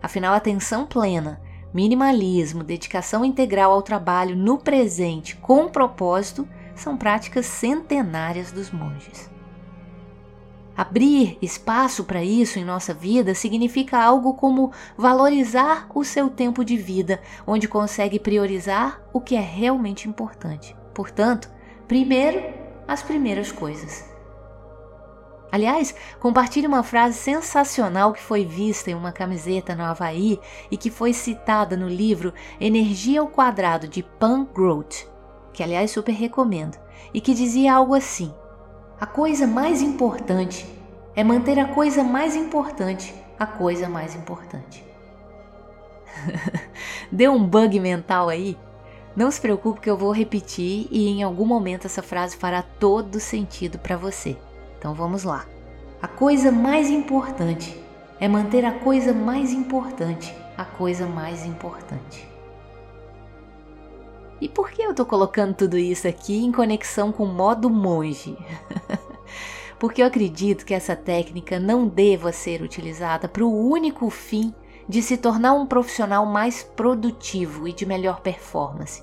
Afinal, 0.00 0.34
atenção 0.34 0.86
plena, 0.86 1.42
minimalismo, 1.74 2.62
dedicação 2.62 3.24
integral 3.24 3.72
ao 3.72 3.82
trabalho 3.82 4.36
no 4.36 4.56
presente 4.56 5.34
com 5.34 5.68
propósito 5.68 6.48
são 6.76 6.96
práticas 6.96 7.44
centenárias 7.46 8.52
dos 8.52 8.70
monges. 8.70 9.28
Abrir 10.80 11.36
espaço 11.42 12.04
para 12.04 12.24
isso 12.24 12.58
em 12.58 12.64
nossa 12.64 12.94
vida 12.94 13.34
significa 13.34 14.02
algo 14.02 14.32
como 14.32 14.72
valorizar 14.96 15.86
o 15.94 16.02
seu 16.02 16.30
tempo 16.30 16.64
de 16.64 16.74
vida, 16.78 17.20
onde 17.46 17.68
consegue 17.68 18.18
priorizar 18.18 18.98
o 19.12 19.20
que 19.20 19.36
é 19.36 19.42
realmente 19.42 20.08
importante. 20.08 20.74
Portanto, 20.94 21.50
primeiro, 21.86 22.42
as 22.88 23.02
primeiras 23.02 23.52
coisas. 23.52 24.10
Aliás, 25.52 25.94
compartilhe 26.18 26.66
uma 26.66 26.82
frase 26.82 27.18
sensacional 27.18 28.14
que 28.14 28.22
foi 28.22 28.46
vista 28.46 28.90
em 28.90 28.94
uma 28.94 29.12
camiseta 29.12 29.74
no 29.74 29.84
Havaí 29.84 30.40
e 30.70 30.78
que 30.78 30.88
foi 30.88 31.12
citada 31.12 31.76
no 31.76 31.90
livro 31.90 32.32
Energia 32.58 33.20
ao 33.20 33.28
Quadrado 33.28 33.86
de 33.86 34.02
Pan 34.02 34.46
Grote, 34.46 35.06
que 35.52 35.62
aliás 35.62 35.90
super 35.90 36.12
recomendo, 36.12 36.78
e 37.12 37.20
que 37.20 37.34
dizia 37.34 37.74
algo 37.74 37.94
assim: 37.94 38.32
a 39.00 39.06
coisa 39.06 39.46
mais 39.46 39.80
importante 39.80 40.66
é 41.16 41.24
manter 41.24 41.58
a 41.58 41.68
coisa 41.68 42.04
mais 42.04 42.36
importante 42.36 43.14
a 43.38 43.46
coisa 43.46 43.88
mais 43.88 44.14
importante. 44.14 44.84
Deu 47.10 47.32
um 47.32 47.42
bug 47.42 47.80
mental 47.80 48.28
aí? 48.28 48.54
Não 49.16 49.30
se 49.30 49.40
preocupe 49.40 49.80
que 49.80 49.88
eu 49.88 49.96
vou 49.96 50.12
repetir 50.12 50.86
e 50.90 51.08
em 51.08 51.22
algum 51.22 51.46
momento 51.46 51.86
essa 51.86 52.02
frase 52.02 52.36
fará 52.36 52.62
todo 52.62 53.18
sentido 53.18 53.78
para 53.78 53.96
você. 53.96 54.36
Então 54.78 54.92
vamos 54.92 55.24
lá. 55.24 55.46
A 56.02 56.06
coisa 56.06 56.52
mais 56.52 56.90
importante 56.90 57.82
é 58.20 58.28
manter 58.28 58.66
a 58.66 58.72
coisa 58.72 59.14
mais 59.14 59.52
importante 59.52 60.34
a 60.60 60.64
coisa 60.66 61.06
mais 61.06 61.46
importante. 61.46 62.29
E 64.40 64.48
por 64.48 64.70
que 64.70 64.82
eu 64.82 64.92
estou 64.92 65.04
colocando 65.04 65.54
tudo 65.54 65.76
isso 65.76 66.08
aqui 66.08 66.42
em 66.42 66.50
conexão 66.50 67.12
com 67.12 67.24
o 67.24 67.32
modo 67.32 67.68
monge? 67.68 68.38
Porque 69.78 70.02
eu 70.02 70.06
acredito 70.06 70.64
que 70.64 70.74
essa 70.74 70.96
técnica 70.96 71.58
não 71.58 71.86
deva 71.86 72.32
ser 72.32 72.62
utilizada 72.62 73.28
para 73.28 73.44
o 73.44 73.68
único 73.68 74.08
fim 74.08 74.54
de 74.88 75.02
se 75.02 75.16
tornar 75.16 75.52
um 75.52 75.66
profissional 75.66 76.24
mais 76.24 76.62
produtivo 76.62 77.68
e 77.68 77.72
de 77.72 77.84
melhor 77.84 78.20
performance, 78.20 79.02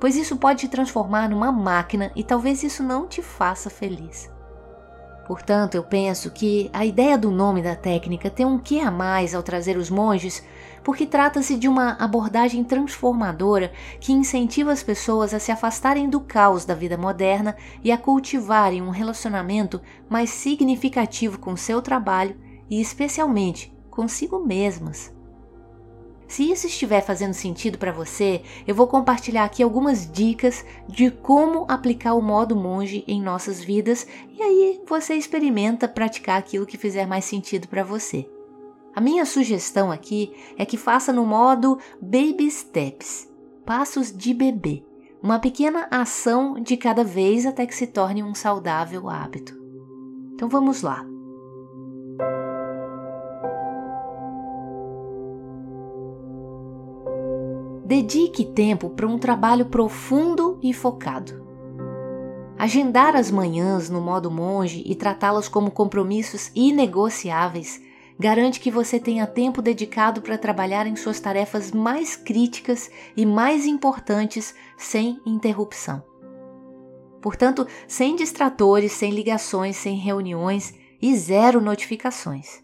pois 0.00 0.16
isso 0.16 0.36
pode 0.36 0.60
te 0.60 0.68
transformar 0.68 1.28
numa 1.28 1.52
máquina 1.52 2.10
e 2.14 2.24
talvez 2.24 2.62
isso 2.62 2.82
não 2.82 3.06
te 3.06 3.22
faça 3.22 3.70
feliz. 3.70 4.31
Portanto, 5.26 5.76
eu 5.76 5.82
penso 5.84 6.30
que 6.30 6.68
a 6.72 6.84
ideia 6.84 7.16
do 7.16 7.30
nome 7.30 7.62
da 7.62 7.76
técnica 7.76 8.28
tem 8.28 8.44
um 8.44 8.58
quê 8.58 8.80
a 8.80 8.90
mais 8.90 9.34
ao 9.34 9.42
trazer 9.42 9.76
os 9.76 9.88
monges 9.88 10.42
porque 10.82 11.06
trata-se 11.06 11.56
de 11.56 11.68
uma 11.68 11.92
abordagem 11.92 12.64
transformadora 12.64 13.72
que 14.00 14.12
incentiva 14.12 14.72
as 14.72 14.82
pessoas 14.82 15.32
a 15.32 15.38
se 15.38 15.52
afastarem 15.52 16.08
do 16.08 16.20
caos 16.20 16.64
da 16.64 16.74
vida 16.74 16.96
moderna 16.96 17.56
e 17.84 17.92
a 17.92 17.98
cultivarem 17.98 18.82
um 18.82 18.90
relacionamento 18.90 19.80
mais 20.08 20.30
significativo 20.30 21.38
com 21.38 21.56
seu 21.56 21.80
trabalho 21.80 22.36
e, 22.68 22.80
especialmente, 22.80 23.72
consigo 23.90 24.40
mesmas. 24.40 25.21
Se 26.32 26.50
isso 26.50 26.66
estiver 26.66 27.02
fazendo 27.02 27.34
sentido 27.34 27.76
para 27.76 27.92
você, 27.92 28.40
eu 28.66 28.74
vou 28.74 28.86
compartilhar 28.86 29.44
aqui 29.44 29.62
algumas 29.62 30.10
dicas 30.10 30.64
de 30.88 31.10
como 31.10 31.66
aplicar 31.68 32.14
o 32.14 32.22
modo 32.22 32.56
monge 32.56 33.04
em 33.06 33.20
nossas 33.20 33.62
vidas 33.62 34.06
e 34.34 34.42
aí 34.42 34.80
você 34.88 35.12
experimenta 35.12 35.86
praticar 35.86 36.38
aquilo 36.38 36.64
que 36.64 36.78
fizer 36.78 37.06
mais 37.06 37.26
sentido 37.26 37.68
para 37.68 37.84
você. 37.84 38.26
A 38.96 39.00
minha 39.00 39.26
sugestão 39.26 39.92
aqui 39.92 40.32
é 40.56 40.64
que 40.64 40.78
faça 40.78 41.12
no 41.12 41.26
modo 41.26 41.78
baby 42.00 42.50
steps, 42.50 43.30
passos 43.66 44.10
de 44.10 44.32
bebê, 44.32 44.82
uma 45.22 45.38
pequena 45.38 45.86
ação 45.90 46.54
de 46.54 46.78
cada 46.78 47.04
vez 47.04 47.44
até 47.44 47.66
que 47.66 47.74
se 47.74 47.88
torne 47.88 48.22
um 48.22 48.34
saudável 48.34 49.10
hábito. 49.10 49.54
Então 50.32 50.48
vamos 50.48 50.80
lá. 50.80 51.11
Dedique 57.84 58.44
tempo 58.44 58.90
para 58.90 59.06
um 59.06 59.18
trabalho 59.18 59.66
profundo 59.66 60.58
e 60.62 60.72
focado. 60.72 61.42
Agendar 62.56 63.16
as 63.16 63.30
manhãs 63.30 63.90
no 63.90 64.00
modo 64.00 64.30
monge 64.30 64.82
e 64.86 64.94
tratá-las 64.94 65.48
como 65.48 65.70
compromissos 65.70 66.50
inegociáveis 66.54 67.82
garante 68.18 68.60
que 68.60 68.70
você 68.70 69.00
tenha 69.00 69.26
tempo 69.26 69.60
dedicado 69.60 70.22
para 70.22 70.38
trabalhar 70.38 70.86
em 70.86 70.94
suas 70.94 71.18
tarefas 71.18 71.72
mais 71.72 72.14
críticas 72.14 72.88
e 73.16 73.26
mais 73.26 73.66
importantes 73.66 74.54
sem 74.76 75.20
interrupção. 75.26 76.04
Portanto, 77.20 77.66
sem 77.88 78.14
distratores, 78.14 78.92
sem 78.92 79.10
ligações, 79.10 79.76
sem 79.76 79.96
reuniões 79.96 80.72
e 81.00 81.16
zero 81.16 81.60
notificações. 81.60 82.61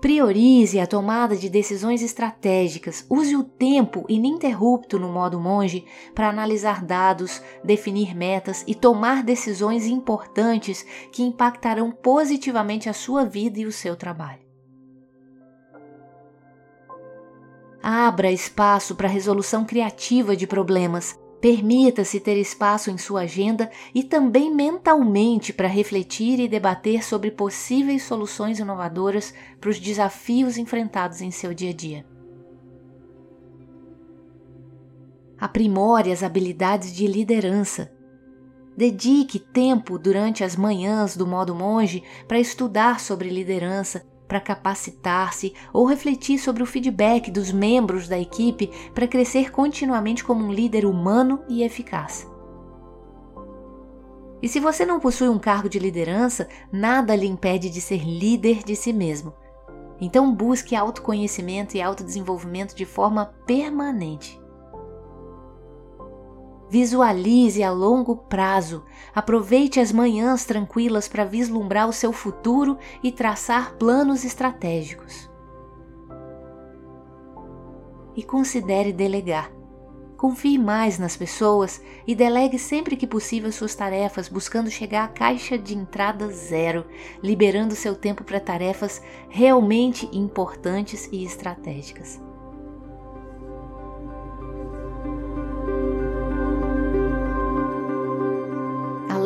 Priorize 0.00 0.80
a 0.80 0.86
tomada 0.86 1.36
de 1.36 1.50
decisões 1.50 2.00
estratégicas. 2.00 3.04
Use 3.10 3.36
o 3.36 3.44
tempo 3.44 4.06
ininterrupto 4.08 4.98
no 4.98 5.12
modo 5.12 5.38
monge 5.38 5.84
para 6.14 6.30
analisar 6.30 6.82
dados, 6.82 7.42
definir 7.62 8.16
metas 8.16 8.64
e 8.66 8.74
tomar 8.74 9.22
decisões 9.22 9.86
importantes 9.86 10.86
que 11.12 11.22
impactarão 11.22 11.92
positivamente 11.92 12.88
a 12.88 12.94
sua 12.94 13.26
vida 13.26 13.60
e 13.60 13.66
o 13.66 13.72
seu 13.72 13.94
trabalho. 13.94 14.40
Abra 17.82 18.32
espaço 18.32 18.94
para 18.94 19.08
resolução 19.08 19.66
criativa 19.66 20.34
de 20.34 20.46
problemas, 20.46 21.18
Permita-se 21.40 22.20
ter 22.20 22.36
espaço 22.36 22.90
em 22.90 22.98
sua 22.98 23.22
agenda 23.22 23.70
e 23.94 24.04
também 24.04 24.54
mentalmente 24.54 25.52
para 25.52 25.66
refletir 25.66 26.38
e 26.38 26.46
debater 26.46 27.02
sobre 27.02 27.30
possíveis 27.30 28.02
soluções 28.02 28.58
inovadoras 28.58 29.32
para 29.58 29.70
os 29.70 29.80
desafios 29.80 30.58
enfrentados 30.58 31.22
em 31.22 31.30
seu 31.30 31.54
dia 31.54 31.70
a 31.70 31.72
dia. 31.72 32.06
Aprimore 35.38 36.12
as 36.12 36.22
habilidades 36.22 36.94
de 36.94 37.06
liderança. 37.06 37.90
Dedique 38.76 39.38
tempo 39.38 39.98
durante 39.98 40.44
as 40.44 40.54
manhãs 40.54 41.16
do 41.16 41.26
modo 41.26 41.54
monge 41.54 42.02
para 42.28 42.38
estudar 42.38 43.00
sobre 43.00 43.30
liderança 43.30 44.09
para 44.30 44.40
capacitar-se 44.40 45.52
ou 45.72 45.84
refletir 45.84 46.38
sobre 46.38 46.62
o 46.62 46.66
feedback 46.66 47.32
dos 47.32 47.50
membros 47.50 48.06
da 48.06 48.16
equipe 48.16 48.70
para 48.94 49.08
crescer 49.08 49.50
continuamente 49.50 50.22
como 50.22 50.44
um 50.44 50.52
líder 50.52 50.86
humano 50.86 51.42
e 51.48 51.64
eficaz. 51.64 52.30
E 54.40 54.48
se 54.48 54.60
você 54.60 54.86
não 54.86 55.00
possui 55.00 55.28
um 55.28 55.38
cargo 55.38 55.68
de 55.68 55.80
liderança, 55.80 56.48
nada 56.72 57.16
lhe 57.16 57.26
impede 57.26 57.68
de 57.68 57.80
ser 57.80 58.04
líder 58.04 58.62
de 58.62 58.76
si 58.76 58.92
mesmo. 58.92 59.34
Então 60.00 60.32
busque 60.32 60.76
autoconhecimento 60.76 61.76
e 61.76 61.82
autodesenvolvimento 61.82 62.74
de 62.76 62.84
forma 62.84 63.34
permanente. 63.44 64.39
Visualize 66.70 67.64
a 67.64 67.72
longo 67.72 68.14
prazo. 68.14 68.84
Aproveite 69.12 69.80
as 69.80 69.90
manhãs 69.90 70.44
tranquilas 70.44 71.08
para 71.08 71.24
vislumbrar 71.24 71.88
o 71.88 71.92
seu 71.92 72.12
futuro 72.12 72.78
e 73.02 73.10
traçar 73.10 73.74
planos 73.74 74.24
estratégicos. 74.24 75.28
E 78.14 78.22
considere 78.22 78.92
delegar. 78.92 79.50
Confie 80.16 80.58
mais 80.58 80.96
nas 80.96 81.16
pessoas 81.16 81.82
e 82.06 82.14
delegue 82.14 82.58
sempre 82.58 82.94
que 82.94 83.06
possível 83.06 83.50
suas 83.50 83.74
tarefas, 83.74 84.28
buscando 84.28 84.70
chegar 84.70 85.04
à 85.04 85.08
caixa 85.08 85.58
de 85.58 85.76
entrada 85.76 86.28
zero, 86.28 86.86
liberando 87.20 87.74
seu 87.74 87.96
tempo 87.96 88.22
para 88.22 88.38
tarefas 88.38 89.02
realmente 89.28 90.08
importantes 90.12 91.08
e 91.10 91.24
estratégicas. 91.24 92.29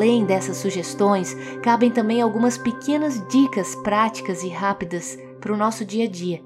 Além 0.05 0.27
dessas 0.27 0.59
sugestões, 0.59 1.35
cabem 1.63 1.91
também 1.91 2.21
algumas 2.21 2.59
pequenas 2.59 3.27
dicas 3.27 3.75
práticas 3.77 4.43
e 4.43 4.51
rápidas 4.51 5.19
para 5.41 5.51
o 5.51 5.57
nosso 5.57 5.83
dia 5.83 6.05
a 6.05 6.07
dia, 6.07 6.43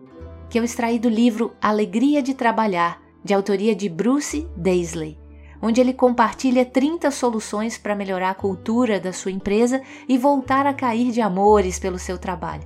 que 0.48 0.56
eu 0.56 0.62
extraí 0.62 0.96
do 0.96 1.08
livro 1.08 1.50
Alegria 1.60 2.22
de 2.22 2.34
Trabalhar 2.34 3.02
de 3.24 3.34
autoria 3.34 3.74
de 3.74 3.88
Bruce 3.88 4.46
Daisley, 4.56 5.18
onde 5.60 5.80
ele 5.80 5.92
compartilha 5.92 6.64
30 6.64 7.10
soluções 7.10 7.76
para 7.76 7.96
melhorar 7.96 8.30
a 8.30 8.34
cultura 8.34 9.00
da 9.00 9.12
sua 9.12 9.32
empresa 9.32 9.82
e 10.08 10.16
voltar 10.16 10.64
a 10.64 10.72
cair 10.72 11.10
de 11.10 11.20
amores 11.20 11.80
pelo 11.80 11.98
seu 11.98 12.16
trabalho. 12.16 12.62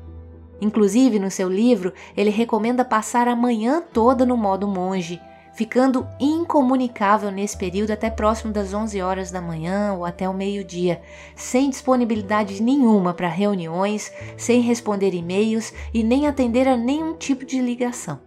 Inclusive, 0.61 1.19
no 1.19 1.31
seu 1.31 1.49
livro, 1.49 1.95
ele 2.15 2.29
recomenda 2.29 2.85
passar 2.85 3.29
a 3.29 3.35
manhã 3.35 3.83
toda 3.95 4.27
no 4.27 4.37
modo 4.37 4.69
monge, 4.69 5.19
ficando 5.55 6.07
incomunicável 6.19 7.31
nesse 7.31 7.57
período 7.57 7.91
até 7.91 8.11
próximo 8.11 8.53
das 8.53 8.73
11 8.73 9.01
horas 9.03 9.31
da 9.31 9.41
manhã 9.41 9.93
ou 9.95 10.05
até 10.05 10.29
o 10.29 10.35
meio-dia, 10.35 11.03
sem 11.37 11.71
disponibilidade 11.71 12.63
nenhuma 12.63 13.13
para 13.13 13.29
reuniões, 13.29 14.13
sem 14.37 14.61
responder 14.61 15.15
e-mails 15.15 15.73
e 15.93 16.03
nem 16.03 16.27
atender 16.27 16.67
a 16.67 16.77
nenhum 16.77 17.15
tipo 17.15 17.45
de 17.45 17.61
ligação. 17.61 18.21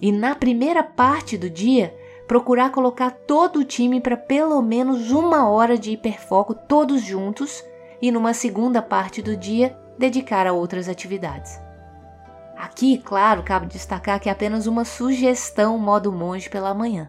E 0.00 0.12
na 0.12 0.34
primeira 0.34 0.82
parte 0.82 1.36
do 1.36 1.50
dia, 1.50 1.94
procurar 2.26 2.70
colocar 2.70 3.10
todo 3.10 3.60
o 3.60 3.64
time 3.64 4.00
para 4.00 4.16
pelo 4.16 4.60
menos 4.60 5.10
uma 5.10 5.48
hora 5.48 5.78
de 5.78 5.92
hiperfoco 5.92 6.54
todos 6.54 7.02
juntos 7.02 7.64
e 8.00 8.12
numa 8.12 8.34
segunda 8.34 8.82
parte 8.82 9.22
do 9.22 9.36
dia 9.36 9.76
dedicar 9.98 10.46
a 10.46 10.52
outras 10.52 10.88
atividades. 10.88 11.67
Aqui, 12.58 12.98
claro, 12.98 13.44
cabe 13.44 13.68
destacar 13.68 14.18
que 14.18 14.28
é 14.28 14.32
apenas 14.32 14.66
uma 14.66 14.84
sugestão 14.84 15.78
modo 15.78 16.10
monge 16.10 16.50
pela 16.50 16.74
manhã. 16.74 17.08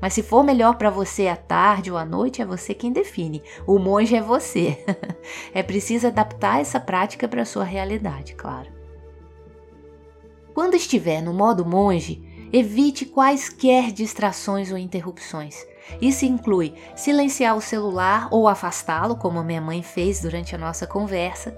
Mas 0.00 0.14
se 0.14 0.22
for 0.22 0.42
melhor 0.42 0.76
para 0.76 0.88
você 0.88 1.28
à 1.28 1.36
tarde 1.36 1.90
ou 1.90 1.98
à 1.98 2.04
noite, 2.04 2.40
é 2.40 2.46
você 2.46 2.72
quem 2.72 2.90
define. 2.90 3.42
O 3.66 3.78
monge 3.78 4.16
é 4.16 4.22
você. 4.22 4.82
é 5.52 5.62
preciso 5.62 6.06
adaptar 6.06 6.62
essa 6.62 6.80
prática 6.80 7.28
para 7.28 7.42
a 7.42 7.46
sua 7.46 7.62
realidade, 7.62 8.34
claro. 8.34 8.72
Quando 10.54 10.76
estiver 10.76 11.20
no 11.20 11.34
modo 11.34 11.66
monge, 11.66 12.48
evite 12.50 13.04
quaisquer 13.04 13.92
distrações 13.92 14.72
ou 14.72 14.78
interrupções. 14.78 15.66
Isso 16.00 16.24
inclui 16.24 16.72
silenciar 16.96 17.54
o 17.54 17.60
celular 17.60 18.28
ou 18.30 18.48
afastá-lo, 18.48 19.16
como 19.16 19.44
minha 19.44 19.60
mãe 19.60 19.82
fez 19.82 20.22
durante 20.22 20.54
a 20.54 20.58
nossa 20.58 20.86
conversa, 20.86 21.54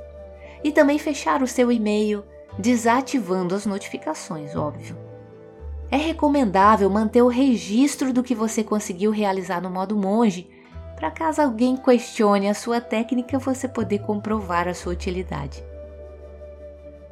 e 0.65 0.73
também 0.73 0.99
fechar 0.99 1.41
o 1.41 1.47
seu 1.47 1.71
e-mail, 1.71 2.25
desativando 2.59 3.55
as 3.55 3.67
notificações, 3.67 4.55
óbvio. 4.57 4.97
É 5.91 5.97
recomendável 5.97 6.91
manter 6.91 7.23
o 7.23 7.29
registro 7.29 8.13
do 8.13 8.23
que 8.23 8.35
você 8.35 8.65
conseguiu 8.65 9.11
realizar 9.11 9.61
no 9.61 9.71
modo 9.71 9.97
monge, 9.97 10.51
para 10.97 11.11
caso 11.11 11.43
alguém 11.43 11.77
questione 11.77 12.49
a 12.49 12.55
sua 12.55 12.81
técnica, 12.81 13.39
você 13.39 13.69
poder 13.69 14.01
comprovar 14.01 14.67
a 14.67 14.75
sua 14.75 14.93
utilidade. 14.93 15.63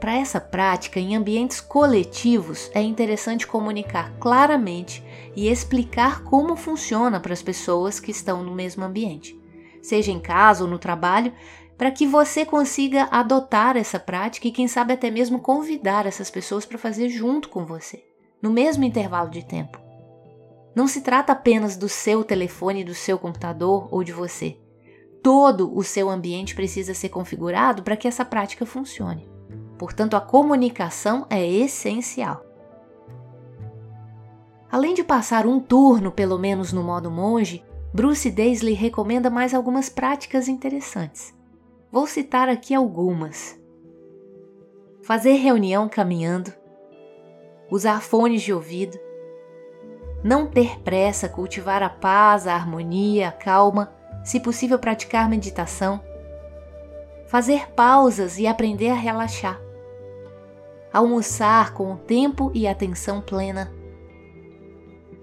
Para 0.00 0.16
essa 0.16 0.40
prática, 0.40 0.98
em 0.98 1.14
ambientes 1.14 1.60
coletivos, 1.60 2.70
é 2.74 2.82
interessante 2.82 3.46
comunicar 3.46 4.12
claramente 4.18 5.02
e 5.36 5.48
explicar 5.48 6.24
como 6.24 6.56
funciona 6.56 7.20
para 7.20 7.32
as 7.32 7.42
pessoas 7.42 8.00
que 8.00 8.10
estão 8.10 8.42
no 8.42 8.54
mesmo 8.54 8.84
ambiente, 8.84 9.38
seja 9.80 10.10
em 10.10 10.20
casa 10.20 10.64
ou 10.64 10.68
no 10.68 10.78
trabalho, 10.78 11.32
para 11.76 11.90
que 11.90 12.06
você 12.06 12.44
consiga 12.44 13.08
adotar 13.10 13.76
essa 13.76 13.98
prática 13.98 14.46
e, 14.46 14.52
quem 14.52 14.68
sabe, 14.68 14.92
até 14.92 15.10
mesmo 15.10 15.40
convidar 15.40 16.06
essas 16.06 16.30
pessoas 16.30 16.64
para 16.64 16.78
fazer 16.78 17.08
junto 17.08 17.48
com 17.48 17.64
você, 17.64 18.04
no 18.40 18.50
mesmo 18.50 18.84
intervalo 18.84 19.30
de 19.30 19.44
tempo. 19.44 19.80
Não 20.74 20.86
se 20.86 21.00
trata 21.00 21.32
apenas 21.32 21.76
do 21.76 21.88
seu 21.88 22.24
telefone, 22.24 22.84
do 22.84 22.94
seu 22.94 23.18
computador 23.18 23.88
ou 23.90 24.02
de 24.02 24.12
você. 24.12 24.58
Todo 25.22 25.76
o 25.76 25.82
seu 25.82 26.10
ambiente 26.10 26.54
precisa 26.54 26.94
ser 26.94 27.08
configurado 27.08 27.82
para 27.82 27.96
que 27.96 28.06
essa 28.06 28.24
prática 28.24 28.66
funcione. 28.66 29.28
Portanto, 29.78 30.14
a 30.14 30.20
comunicação 30.20 31.26
é 31.30 31.46
essencial. 31.46 32.44
Além 34.70 34.94
de 34.94 35.04
passar 35.04 35.46
um 35.46 35.60
turno, 35.60 36.10
pelo 36.10 36.38
menos 36.38 36.72
no 36.72 36.82
modo 36.82 37.10
monge, 37.10 37.64
Bruce 37.92 38.30
Daisley 38.30 38.74
recomenda 38.74 39.30
mais 39.30 39.54
algumas 39.54 39.88
práticas 39.88 40.48
interessantes. 40.48 41.33
Vou 41.94 42.08
citar 42.08 42.48
aqui 42.48 42.74
algumas. 42.74 43.56
Fazer 45.04 45.34
reunião 45.34 45.88
caminhando, 45.88 46.52
usar 47.70 48.02
fones 48.02 48.42
de 48.42 48.52
ouvido, 48.52 48.98
não 50.24 50.44
ter 50.44 50.80
pressa, 50.80 51.28
cultivar 51.28 51.84
a 51.84 51.88
paz, 51.88 52.48
a 52.48 52.54
harmonia, 52.56 53.28
a 53.28 53.30
calma, 53.30 53.94
se 54.24 54.40
possível 54.40 54.76
praticar 54.76 55.28
meditação, 55.28 56.02
fazer 57.28 57.70
pausas 57.76 58.40
e 58.40 58.46
aprender 58.48 58.90
a 58.90 58.94
relaxar, 58.94 59.60
almoçar 60.92 61.74
com 61.74 61.92
o 61.92 61.96
tempo 61.96 62.50
e 62.52 62.66
atenção 62.66 63.20
plena, 63.20 63.72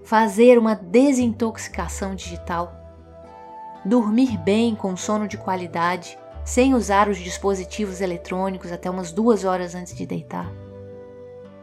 fazer 0.04 0.58
uma 0.58 0.74
desintoxicação 0.74 2.14
digital, 2.14 2.72
dormir 3.84 4.38
bem 4.38 4.74
com 4.74 4.96
sono 4.96 5.28
de 5.28 5.36
qualidade, 5.36 6.16
sem 6.44 6.74
usar 6.74 7.08
os 7.08 7.18
dispositivos 7.18 8.00
eletrônicos 8.00 8.72
até 8.72 8.90
umas 8.90 9.12
duas 9.12 9.44
horas 9.44 9.74
antes 9.74 9.94
de 9.94 10.04
deitar, 10.04 10.52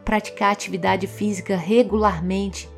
praticar 0.04 0.52
atividade 0.52 1.06
física 1.06 1.56
regularmente. 1.56 2.68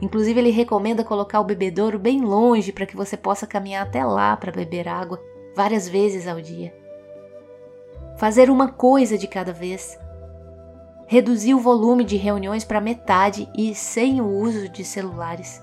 Inclusive, 0.00 0.40
ele 0.40 0.50
recomenda 0.50 1.04
colocar 1.04 1.40
o 1.40 1.44
bebedouro 1.44 1.98
bem 1.98 2.20
longe 2.20 2.72
para 2.72 2.86
que 2.86 2.96
você 2.96 3.16
possa 3.16 3.46
caminhar 3.46 3.86
até 3.86 4.04
lá 4.04 4.36
para 4.36 4.50
beber 4.50 4.88
água 4.88 5.22
várias 5.54 5.88
vezes 5.88 6.26
ao 6.26 6.40
dia. 6.40 6.74
Fazer 8.18 8.50
uma 8.50 8.68
coisa 8.68 9.16
de 9.16 9.26
cada 9.26 9.52
vez, 9.52 9.98
reduzir 11.06 11.54
o 11.54 11.60
volume 11.60 12.04
de 12.04 12.16
reuniões 12.16 12.64
para 12.64 12.80
metade 12.80 13.48
e 13.56 13.74
sem 13.74 14.20
o 14.20 14.26
uso 14.26 14.68
de 14.68 14.84
celulares. 14.84 15.62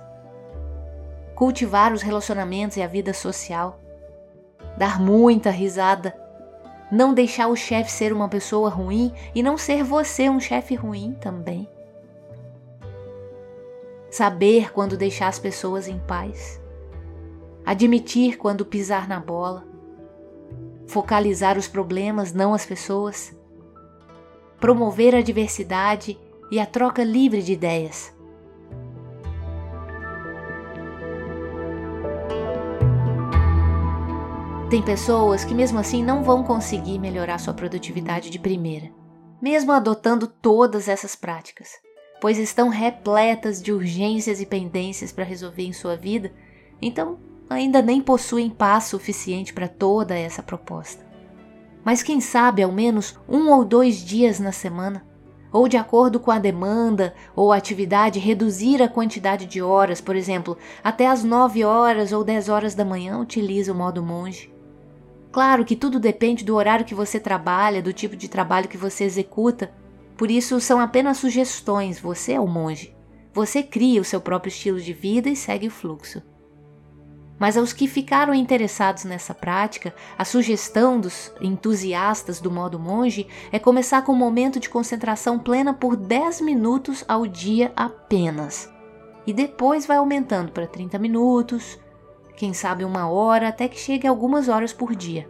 Cultivar 1.35 1.93
os 1.93 2.01
relacionamentos 2.01 2.77
e 2.77 2.81
a 2.81 2.88
vida 2.88 3.13
social. 3.13 3.79
Dar 4.79 4.97
muita 4.97 5.49
risada. 5.49 6.15
Não 6.89 7.13
deixar 7.13 7.49
o 7.49 7.55
chefe 7.55 7.91
ser 7.91 8.13
uma 8.13 8.29
pessoa 8.29 8.69
ruim 8.69 9.13
e 9.35 9.43
não 9.43 9.57
ser 9.57 9.83
você 9.83 10.29
um 10.29 10.39
chefe 10.39 10.73
ruim 10.73 11.17
também. 11.19 11.67
Saber 14.09 14.71
quando 14.71 14.95
deixar 14.95 15.27
as 15.27 15.37
pessoas 15.37 15.89
em 15.89 15.99
paz. 15.99 16.61
Admitir 17.65 18.37
quando 18.37 18.65
pisar 18.65 19.05
na 19.05 19.19
bola. 19.19 19.67
Focalizar 20.87 21.57
os 21.57 21.67
problemas, 21.67 22.31
não 22.31 22.53
as 22.53 22.65
pessoas 22.65 23.37
promover 24.61 25.13
a 25.13 25.21
diversidade 25.21 26.17
e 26.49 26.57
a 26.57 26.65
troca 26.65 27.03
livre 27.03 27.41
de 27.41 27.51
ideias. 27.51 28.13
Tem 34.69 34.82
pessoas 34.82 35.43
que, 35.43 35.53
mesmo 35.53 35.79
assim, 35.79 36.03
não 36.03 36.23
vão 36.23 36.43
conseguir 36.43 36.99
melhorar 36.99 37.39
sua 37.39 37.53
produtividade 37.53 38.29
de 38.29 38.38
primeira, 38.38 38.91
mesmo 39.41 39.71
adotando 39.71 40.27
todas 40.27 40.88
essas 40.88 41.15
práticas, 41.15 41.69
pois 42.21 42.38
estão 42.38 42.69
repletas 42.69 43.62
de 43.62 43.71
urgências 43.71 44.39
e 44.39 44.45
pendências 44.45 45.12
para 45.12 45.23
resolver 45.23 45.63
em 45.63 45.73
sua 45.73 45.95
vida, 45.95 46.32
então 46.82 47.17
ainda 47.49 47.82
nem 47.82 47.99
possuem 47.99 48.49
paz 48.49 48.86
suficiente 48.86 49.53
para 49.53 49.67
toda 49.67 50.15
essa 50.15 50.43
proposta 50.43 51.10
mas 51.84 52.03
quem 52.03 52.19
sabe 52.19 52.62
ao 52.62 52.71
menos 52.71 53.17
um 53.27 53.49
ou 53.51 53.63
dois 53.63 53.97
dias 53.97 54.39
na 54.39 54.51
semana, 54.51 55.05
ou 55.51 55.67
de 55.67 55.77
acordo 55.77 56.19
com 56.19 56.29
a 56.29 56.38
demanda 56.38 57.13
ou 57.36 57.51
atividade, 57.51 58.19
reduzir 58.19 58.82
a 58.84 58.88
quantidade 58.88 59.45
de 59.45 59.62
horas, 59.62 59.99
por 59.99 60.15
exemplo, 60.15 60.58
até 60.84 61.08
as 61.08 61.23
9 61.23 61.63
horas 61.63 62.12
ou 62.12 62.23
10 62.23 62.49
horas 62.49 62.75
da 62.75 62.86
manhã, 62.86 63.17
utilize 63.17 63.71
o 63.71 63.75
modo 63.75 64.03
monge. 64.03 64.53
Claro 65.31 65.63
que 65.63 65.75
tudo 65.75 65.99
depende 65.99 66.43
do 66.43 66.55
horário 66.55 66.85
que 66.85 66.95
você 66.95 67.19
trabalha, 67.19 67.81
do 67.81 67.93
tipo 67.93 68.15
de 68.15 68.27
trabalho 68.27 68.67
que 68.67 68.77
você 68.77 69.03
executa, 69.03 69.71
por 70.17 70.29
isso 70.29 70.59
são 70.59 70.79
apenas 70.81 71.17
sugestões, 71.17 71.99
você 71.99 72.33
é 72.33 72.39
o 72.39 72.47
monge. 72.47 72.93
Você 73.33 73.63
cria 73.63 74.01
o 74.01 74.03
seu 74.03 74.19
próprio 74.19 74.49
estilo 74.49 74.79
de 74.79 74.91
vida 74.91 75.29
e 75.29 75.35
segue 75.35 75.67
o 75.67 75.71
fluxo. 75.71 76.21
Mas 77.39 77.55
aos 77.55 77.71
que 77.71 77.87
ficaram 77.87 78.33
interessados 78.33 79.05
nessa 79.05 79.33
prática, 79.33 79.95
a 80.17 80.25
sugestão 80.25 80.99
dos 80.99 81.31
entusiastas 81.39 82.41
do 82.41 82.51
modo 82.51 82.77
monge 82.77 83.27
é 83.49 83.57
começar 83.57 84.01
com 84.01 84.11
um 84.11 84.17
momento 84.17 84.59
de 84.59 84.67
concentração 84.67 85.39
plena 85.39 85.73
por 85.73 85.95
10 85.95 86.41
minutos 86.41 87.05
ao 87.07 87.25
dia 87.25 87.71
apenas. 87.77 88.69
E 89.25 89.31
depois 89.31 89.85
vai 89.85 89.97
aumentando 89.97 90.51
para 90.51 90.67
30 90.67 90.99
minutos, 90.99 91.79
quem 92.39 92.54
sabe 92.54 92.86
uma 92.86 93.10
hora, 93.10 93.49
até 93.49 93.67
que 93.67 93.78
chegue 93.78 94.08
algumas 94.08 94.47
horas 94.47 94.71
por 94.71 94.95
dia. 94.95 95.30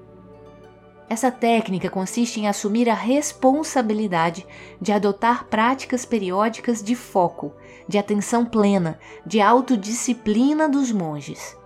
Essa 1.10 1.32
técnica 1.32 1.90
consiste 1.90 2.40
em 2.40 2.48
assumir 2.48 2.88
a 2.88 2.94
responsabilidade 2.94 4.46
de 4.80 4.92
adotar 4.92 5.46
práticas 5.46 6.06
periódicas 6.06 6.84
de 6.84 6.96
foco, 6.96 7.52
de 7.88 7.98
atenção 7.98 8.46
plena, 8.46 9.00
de 9.26 9.42
autodisciplina 9.42 10.70
dos 10.70 10.92
monges. 10.92 11.58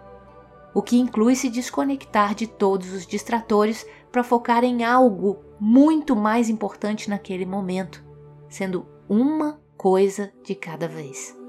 O 0.73 0.81
que 0.81 0.97
inclui 0.97 1.35
se 1.35 1.49
desconectar 1.49 2.33
de 2.33 2.47
todos 2.47 2.93
os 2.93 3.05
distratores 3.05 3.85
para 4.13 4.23
focar 4.23 4.63
em 4.63 4.85
algo 4.85 5.43
muito 5.59 6.15
mais 6.15 6.49
importante 6.49 7.09
naquele 7.09 7.45
momento, 7.45 8.01
sendo 8.47 8.87
uma 9.09 9.59
coisa 9.75 10.31
de 10.41 10.55
cada 10.55 10.87
vez. 10.87 11.42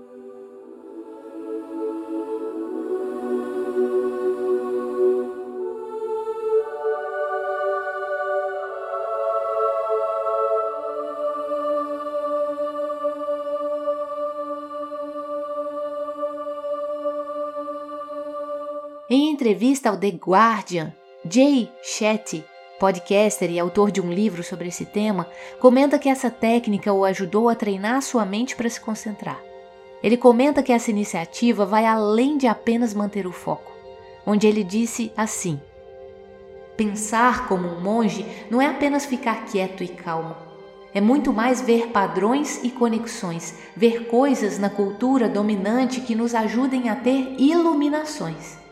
Entrevista 19.35 19.91
ao 19.91 19.97
The 19.97 20.11
Guardian, 20.11 20.93
Jay 21.29 21.69
Shetty, 21.83 22.45
podcaster 22.79 23.51
e 23.51 23.59
autor 23.59 23.91
de 23.91 24.01
um 24.01 24.13
livro 24.13 24.45
sobre 24.45 24.69
esse 24.69 24.87
tema, 24.87 25.29
comenta 25.59 25.99
que 25.99 26.09
essa 26.09 26.31
técnica 26.31 26.93
o 26.93 27.05
ajudou 27.05 27.49
a 27.49 27.55
treinar 27.55 28.01
sua 28.01 28.25
mente 28.25 28.55
para 28.55 28.71
se 28.71 28.81
concentrar. 28.81 29.43
Ele 30.03 30.17
comenta 30.17 30.63
que 30.63 30.73
essa 30.73 30.91
iniciativa 30.91 31.67
vai 31.67 31.85
além 31.85 32.39
de 32.39 32.47
apenas 32.47 32.95
manter 32.95 33.27
o 33.27 33.33
foco, 33.33 33.73
onde 34.25 34.47
ele 34.47 34.63
disse 34.63 35.11
assim: 35.17 35.61
Pensar 36.77 37.49
como 37.49 37.67
um 37.67 37.81
monge 37.81 38.25
não 38.49 38.63
é 38.63 38.67
apenas 38.67 39.05
ficar 39.05 39.47
quieto 39.47 39.83
e 39.83 39.89
calmo. 39.89 40.37
É 40.95 41.01
muito 41.01 41.33
mais 41.33 41.61
ver 41.61 41.89
padrões 41.89 42.63
e 42.63 42.71
conexões, 42.71 43.55
ver 43.77 44.07
coisas 44.07 44.61
na 44.61 44.71
cultura 44.71 45.29
dominante 45.29 46.01
que 46.01 46.15
nos 46.15 46.37
ajudem 46.37 46.89
a 46.89 46.95
ter 46.95 47.35
iluminações. 47.37 48.63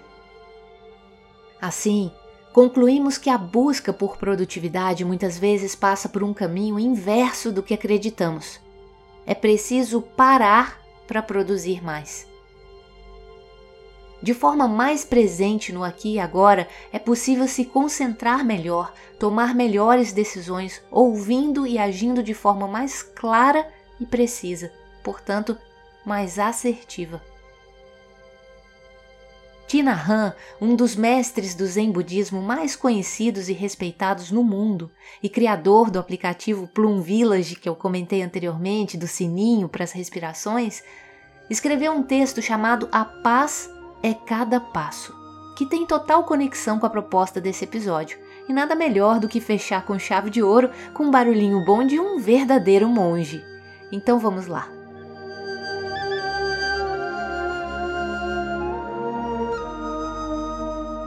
Assim, 1.62 2.10
concluímos 2.52 3.16
que 3.16 3.30
a 3.30 3.38
busca 3.38 3.92
por 3.92 4.16
produtividade 4.16 5.04
muitas 5.04 5.38
vezes 5.38 5.76
passa 5.76 6.08
por 6.08 6.24
um 6.24 6.34
caminho 6.34 6.76
inverso 6.76 7.52
do 7.52 7.62
que 7.62 7.72
acreditamos. 7.72 8.58
É 9.24 9.32
preciso 9.32 10.02
parar 10.02 10.80
para 11.06 11.22
produzir 11.22 11.80
mais. 11.80 12.26
De 14.20 14.34
forma 14.34 14.66
mais 14.66 15.04
presente 15.04 15.72
no 15.72 15.84
aqui 15.84 16.14
e 16.14 16.18
agora, 16.18 16.66
é 16.92 16.98
possível 16.98 17.46
se 17.46 17.64
concentrar 17.64 18.44
melhor, 18.44 18.92
tomar 19.16 19.54
melhores 19.54 20.12
decisões, 20.12 20.82
ouvindo 20.90 21.64
e 21.64 21.78
agindo 21.78 22.24
de 22.24 22.34
forma 22.34 22.66
mais 22.66 23.04
clara 23.04 23.68
e 24.00 24.06
precisa, 24.06 24.72
portanto, 25.04 25.56
mais 26.04 26.40
assertiva. 26.40 27.22
Tina 29.72 29.94
Han, 29.94 30.34
um 30.60 30.76
dos 30.76 30.94
mestres 30.94 31.54
do 31.54 31.64
Zen 31.64 31.90
budismo 31.90 32.42
mais 32.42 32.76
conhecidos 32.76 33.48
e 33.48 33.54
respeitados 33.54 34.30
no 34.30 34.44
mundo 34.44 34.90
e 35.22 35.30
criador 35.30 35.90
do 35.90 35.98
aplicativo 35.98 36.66
Plum 36.66 37.00
Village 37.00 37.56
que 37.56 37.66
eu 37.66 37.74
comentei 37.74 38.20
anteriormente, 38.20 38.98
do 38.98 39.06
sininho 39.06 39.70
para 39.70 39.84
as 39.84 39.92
respirações, 39.92 40.82
escreveu 41.48 41.90
um 41.90 42.02
texto 42.02 42.42
chamado 42.42 42.86
A 42.92 43.02
Paz 43.02 43.70
é 44.02 44.12
Cada 44.12 44.60
Passo, 44.60 45.14
que 45.56 45.64
tem 45.64 45.86
total 45.86 46.24
conexão 46.24 46.78
com 46.78 46.84
a 46.84 46.90
proposta 46.90 47.40
desse 47.40 47.64
episódio. 47.64 48.18
E 48.46 48.52
nada 48.52 48.74
melhor 48.74 49.18
do 49.18 49.26
que 49.26 49.40
fechar 49.40 49.86
com 49.86 49.98
chave 49.98 50.28
de 50.28 50.42
ouro 50.42 50.68
com 50.92 51.04
um 51.04 51.10
barulhinho 51.10 51.64
bom 51.64 51.82
de 51.82 51.98
um 51.98 52.18
verdadeiro 52.18 52.86
monge. 52.90 53.42
Então 53.90 54.18
vamos 54.18 54.46
lá. 54.46 54.81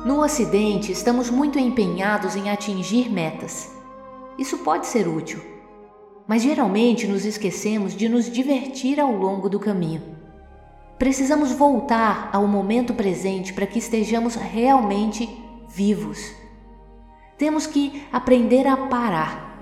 No 0.05 0.21
Ocidente, 0.21 0.91
estamos 0.91 1.31
muito 1.31 1.57
empenhados 1.57 2.35
em 2.35 2.51
atingir 2.51 3.11
metas. 3.11 3.71
Isso 4.37 4.59
pode 4.59 4.85
ser 4.85 5.07
útil, 5.07 5.41
mas 6.27 6.43
geralmente 6.43 7.07
nos 7.07 7.25
esquecemos 7.25 7.95
de 7.95 8.07
nos 8.07 8.29
divertir 8.29 8.99
ao 8.99 9.11
longo 9.11 9.49
do 9.49 9.59
caminho. 9.59 10.03
Precisamos 10.99 11.53
voltar 11.53 12.29
ao 12.31 12.45
momento 12.45 12.93
presente 12.93 13.51
para 13.51 13.65
que 13.65 13.79
estejamos 13.79 14.35
realmente 14.35 15.27
vivos. 15.69 16.19
Temos 17.35 17.65
que 17.65 18.03
aprender 18.11 18.67
a 18.67 18.77
parar. 18.77 19.59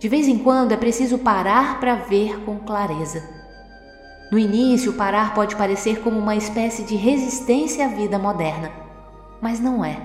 De 0.00 0.08
vez 0.08 0.26
em 0.26 0.38
quando 0.38 0.72
é 0.72 0.76
preciso 0.78 1.18
parar 1.18 1.80
para 1.80 1.96
ver 1.96 2.40
com 2.46 2.60
clareza. 2.60 3.22
No 4.32 4.38
início, 4.38 4.94
parar 4.94 5.34
pode 5.34 5.54
parecer 5.54 6.00
como 6.00 6.18
uma 6.18 6.34
espécie 6.34 6.82
de 6.82 6.96
resistência 6.96 7.84
à 7.84 7.88
vida 7.88 8.18
moderna 8.18 8.83
mas 9.44 9.60
não 9.60 9.84
é. 9.84 10.00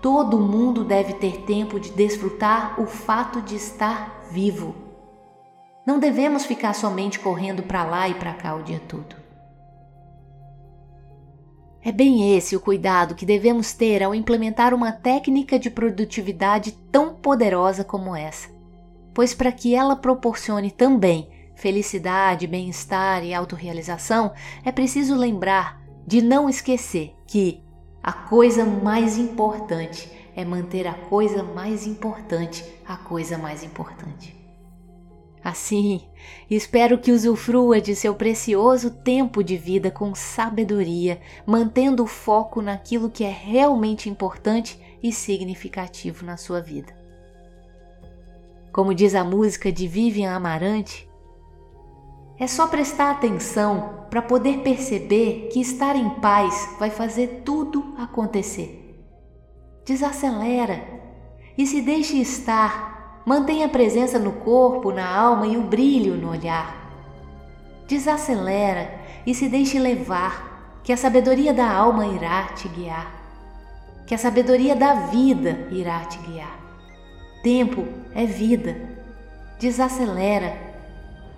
Todo 0.00 0.40
mundo 0.40 0.82
deve 0.84 1.12
ter 1.12 1.42
tempo 1.42 1.78
de 1.78 1.90
desfrutar 1.90 2.80
o 2.80 2.86
fato 2.86 3.42
de 3.42 3.54
estar 3.54 4.22
vivo. 4.30 4.74
Não 5.86 5.98
devemos 5.98 6.46
ficar 6.46 6.72
somente 6.72 7.18
correndo 7.20 7.62
para 7.62 7.84
lá 7.84 8.08
e 8.08 8.14
para 8.14 8.32
cá 8.32 8.54
o 8.54 8.62
dia 8.62 8.80
todo. 8.88 9.14
É 11.82 11.92
bem 11.92 12.34
esse 12.34 12.56
o 12.56 12.60
cuidado 12.60 13.14
que 13.14 13.26
devemos 13.26 13.74
ter 13.74 14.02
ao 14.02 14.14
implementar 14.14 14.72
uma 14.72 14.92
técnica 14.92 15.58
de 15.58 15.68
produtividade 15.68 16.72
tão 16.90 17.14
poderosa 17.14 17.84
como 17.84 18.16
essa. 18.16 18.48
Pois, 19.12 19.34
para 19.34 19.52
que 19.52 19.74
ela 19.74 19.94
proporcione 19.94 20.70
também 20.70 21.28
felicidade, 21.54 22.46
bem-estar 22.46 23.22
e 23.26 23.34
autorrealização, 23.34 24.32
é 24.64 24.72
preciso 24.72 25.14
lembrar 25.14 25.82
de 26.06 26.22
não 26.22 26.48
esquecer 26.48 27.14
que 27.26 27.62
a 28.02 28.12
coisa 28.12 28.64
mais 28.64 29.16
importante 29.16 30.10
é 30.34 30.44
manter 30.44 30.86
a 30.86 30.94
coisa 30.94 31.42
mais 31.42 31.86
importante 31.86 32.64
a 32.86 32.96
coisa 32.96 33.38
mais 33.38 33.62
importante. 33.62 34.36
Assim, 35.42 36.02
espero 36.48 36.98
que 36.98 37.10
usufrua 37.10 37.80
de 37.80 37.96
seu 37.96 38.14
precioso 38.14 38.90
tempo 38.90 39.42
de 39.42 39.56
vida 39.56 39.90
com 39.90 40.14
sabedoria, 40.14 41.20
mantendo 41.44 42.04
o 42.04 42.06
foco 42.06 42.62
naquilo 42.62 43.10
que 43.10 43.24
é 43.24 43.30
realmente 43.30 44.08
importante 44.08 44.78
e 45.02 45.12
significativo 45.12 46.24
na 46.24 46.36
sua 46.36 46.60
vida. 46.60 46.96
Como 48.72 48.94
diz 48.94 49.14
a 49.14 49.24
música 49.24 49.72
de 49.72 49.88
Vivian 49.88 50.32
Amarante, 50.32 51.08
é 52.42 52.46
só 52.48 52.66
prestar 52.66 53.12
atenção 53.12 54.06
para 54.10 54.20
poder 54.20 54.62
perceber 54.64 55.48
que 55.52 55.60
estar 55.60 55.94
em 55.94 56.10
paz 56.10 56.74
vai 56.76 56.90
fazer 56.90 57.42
tudo 57.44 57.94
acontecer. 57.96 59.00
Desacelera 59.86 60.82
e 61.56 61.64
se 61.64 61.80
deixe 61.80 62.20
estar. 62.20 63.22
Mantenha 63.24 63.66
a 63.66 63.68
presença 63.68 64.18
no 64.18 64.32
corpo, 64.32 64.90
na 64.90 65.08
alma 65.08 65.46
e 65.46 65.56
o 65.56 65.62
brilho 65.62 66.16
no 66.16 66.30
olhar. 66.30 66.74
Desacelera 67.86 68.92
e 69.24 69.32
se 69.32 69.48
deixe 69.48 69.78
levar, 69.78 70.80
que 70.82 70.92
a 70.92 70.96
sabedoria 70.96 71.54
da 71.54 71.70
alma 71.70 72.08
irá 72.08 72.46
te 72.46 72.66
guiar. 72.66 73.06
Que 74.04 74.16
a 74.16 74.18
sabedoria 74.18 74.74
da 74.74 74.94
vida 74.94 75.68
irá 75.70 76.00
te 76.06 76.18
guiar. 76.18 76.58
Tempo 77.40 77.86
é 78.12 78.26
vida. 78.26 78.76
Desacelera 79.60 80.71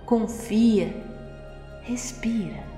confia, 0.05 0.95
respira. 1.83 2.75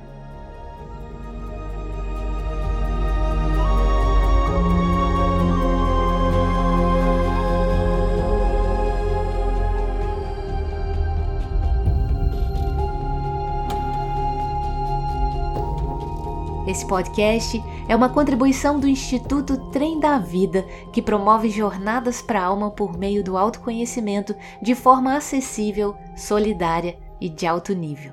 Esse 16.69 16.87
podcast 16.87 17.63
é 17.89 17.95
uma 17.95 18.09
contribuição 18.09 18.79
do 18.79 18.89
Instituto 18.89 19.71
Trem 19.71 20.01
da 20.01 20.19
Vida, 20.19 20.65
que 20.93 21.01
promove 21.01 21.49
jornadas 21.49 22.21
para 22.21 22.41
a 22.41 22.45
alma 22.45 22.71
por 22.71 22.99
meio 22.99 23.23
do 23.23 23.37
autoconhecimento 23.37 24.35
de 24.61 24.75
forma 24.75 25.17
acessível, 25.17 25.97
solidária 26.17 27.06
e 27.21 27.29
de 27.29 27.47
alto 27.47 27.73
nível. 27.75 28.13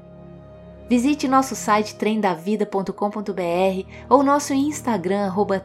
Visite 0.90 1.28
nosso 1.28 1.56
site 1.56 1.96
tremdavida.com.br 1.96 3.90
ou 4.10 4.22
nosso 4.22 4.54
Instagram, 4.54 5.26
arroba 5.26 5.64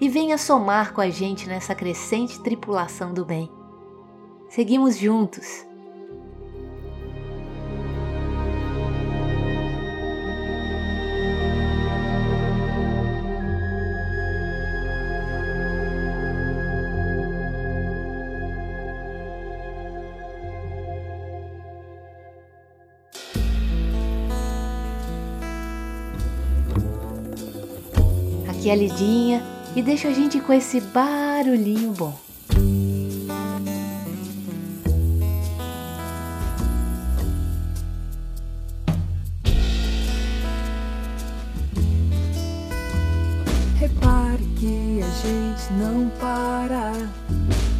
e 0.00 0.08
venha 0.08 0.38
somar 0.38 0.92
com 0.92 1.00
a 1.00 1.10
gente 1.10 1.48
nessa 1.48 1.74
crescente 1.74 2.40
tripulação 2.42 3.12
do 3.12 3.24
bem. 3.24 3.50
Seguimos 4.48 4.96
juntos! 4.96 5.66
Aqui 28.64 28.70
a 28.70 28.76
Lidinha 28.76 29.42
e 29.76 29.82
deixa 29.82 30.08
a 30.08 30.10
gente 30.10 30.40
com 30.40 30.50
esse 30.50 30.80
barulhinho 30.80 31.92
bom. 31.92 32.18
Repare 43.78 44.42
que 44.58 45.02
a 45.02 45.10
gente 45.10 45.72
não 45.78 46.08
para. 46.18 46.92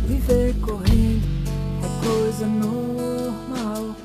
Viver 0.06 0.54
correndo 0.60 1.26
é 1.82 2.06
coisa 2.06 2.46
normal. 2.46 3.96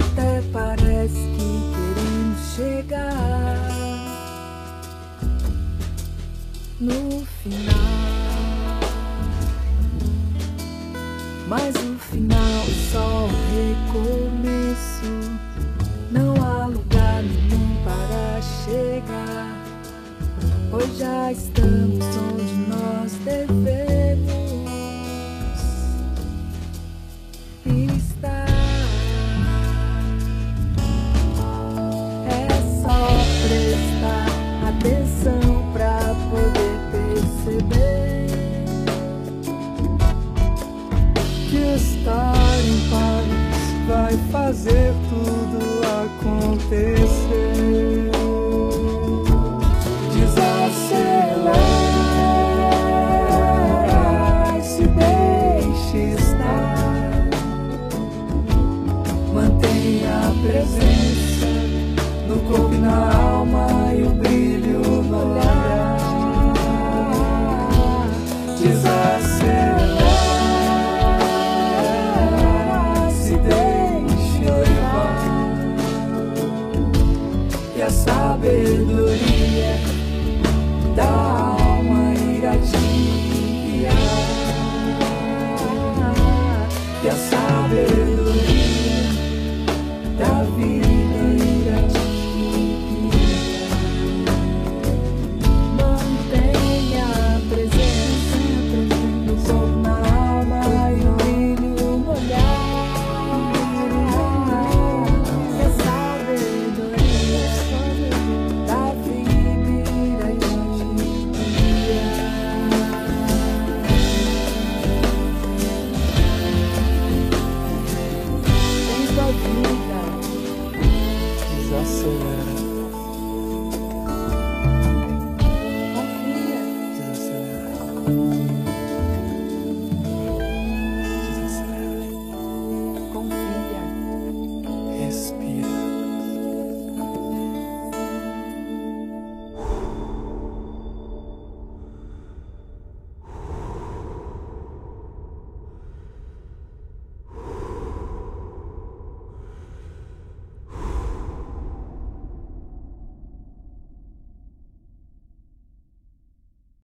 Até 0.00 0.40
parece 0.52 1.14
que 1.16 1.74
queremos 1.74 2.54
chegar 2.54 3.33
no 6.84 7.24
final. 7.42 7.74
Mas 11.48 11.74
o 11.76 11.98
final 11.98 12.62
é 12.62 12.92
só 12.92 13.24
o 13.24 13.30
recomeço. 13.54 15.38
Não 16.10 16.34
há 16.42 16.66
lugar 16.66 17.22
nenhum 17.22 17.76
para 17.84 18.42
chegar. 18.64 19.64
Pois 20.70 20.98
já 20.98 21.32
estamos 21.32 22.04
onde 22.16 22.43
vai 44.54 45.03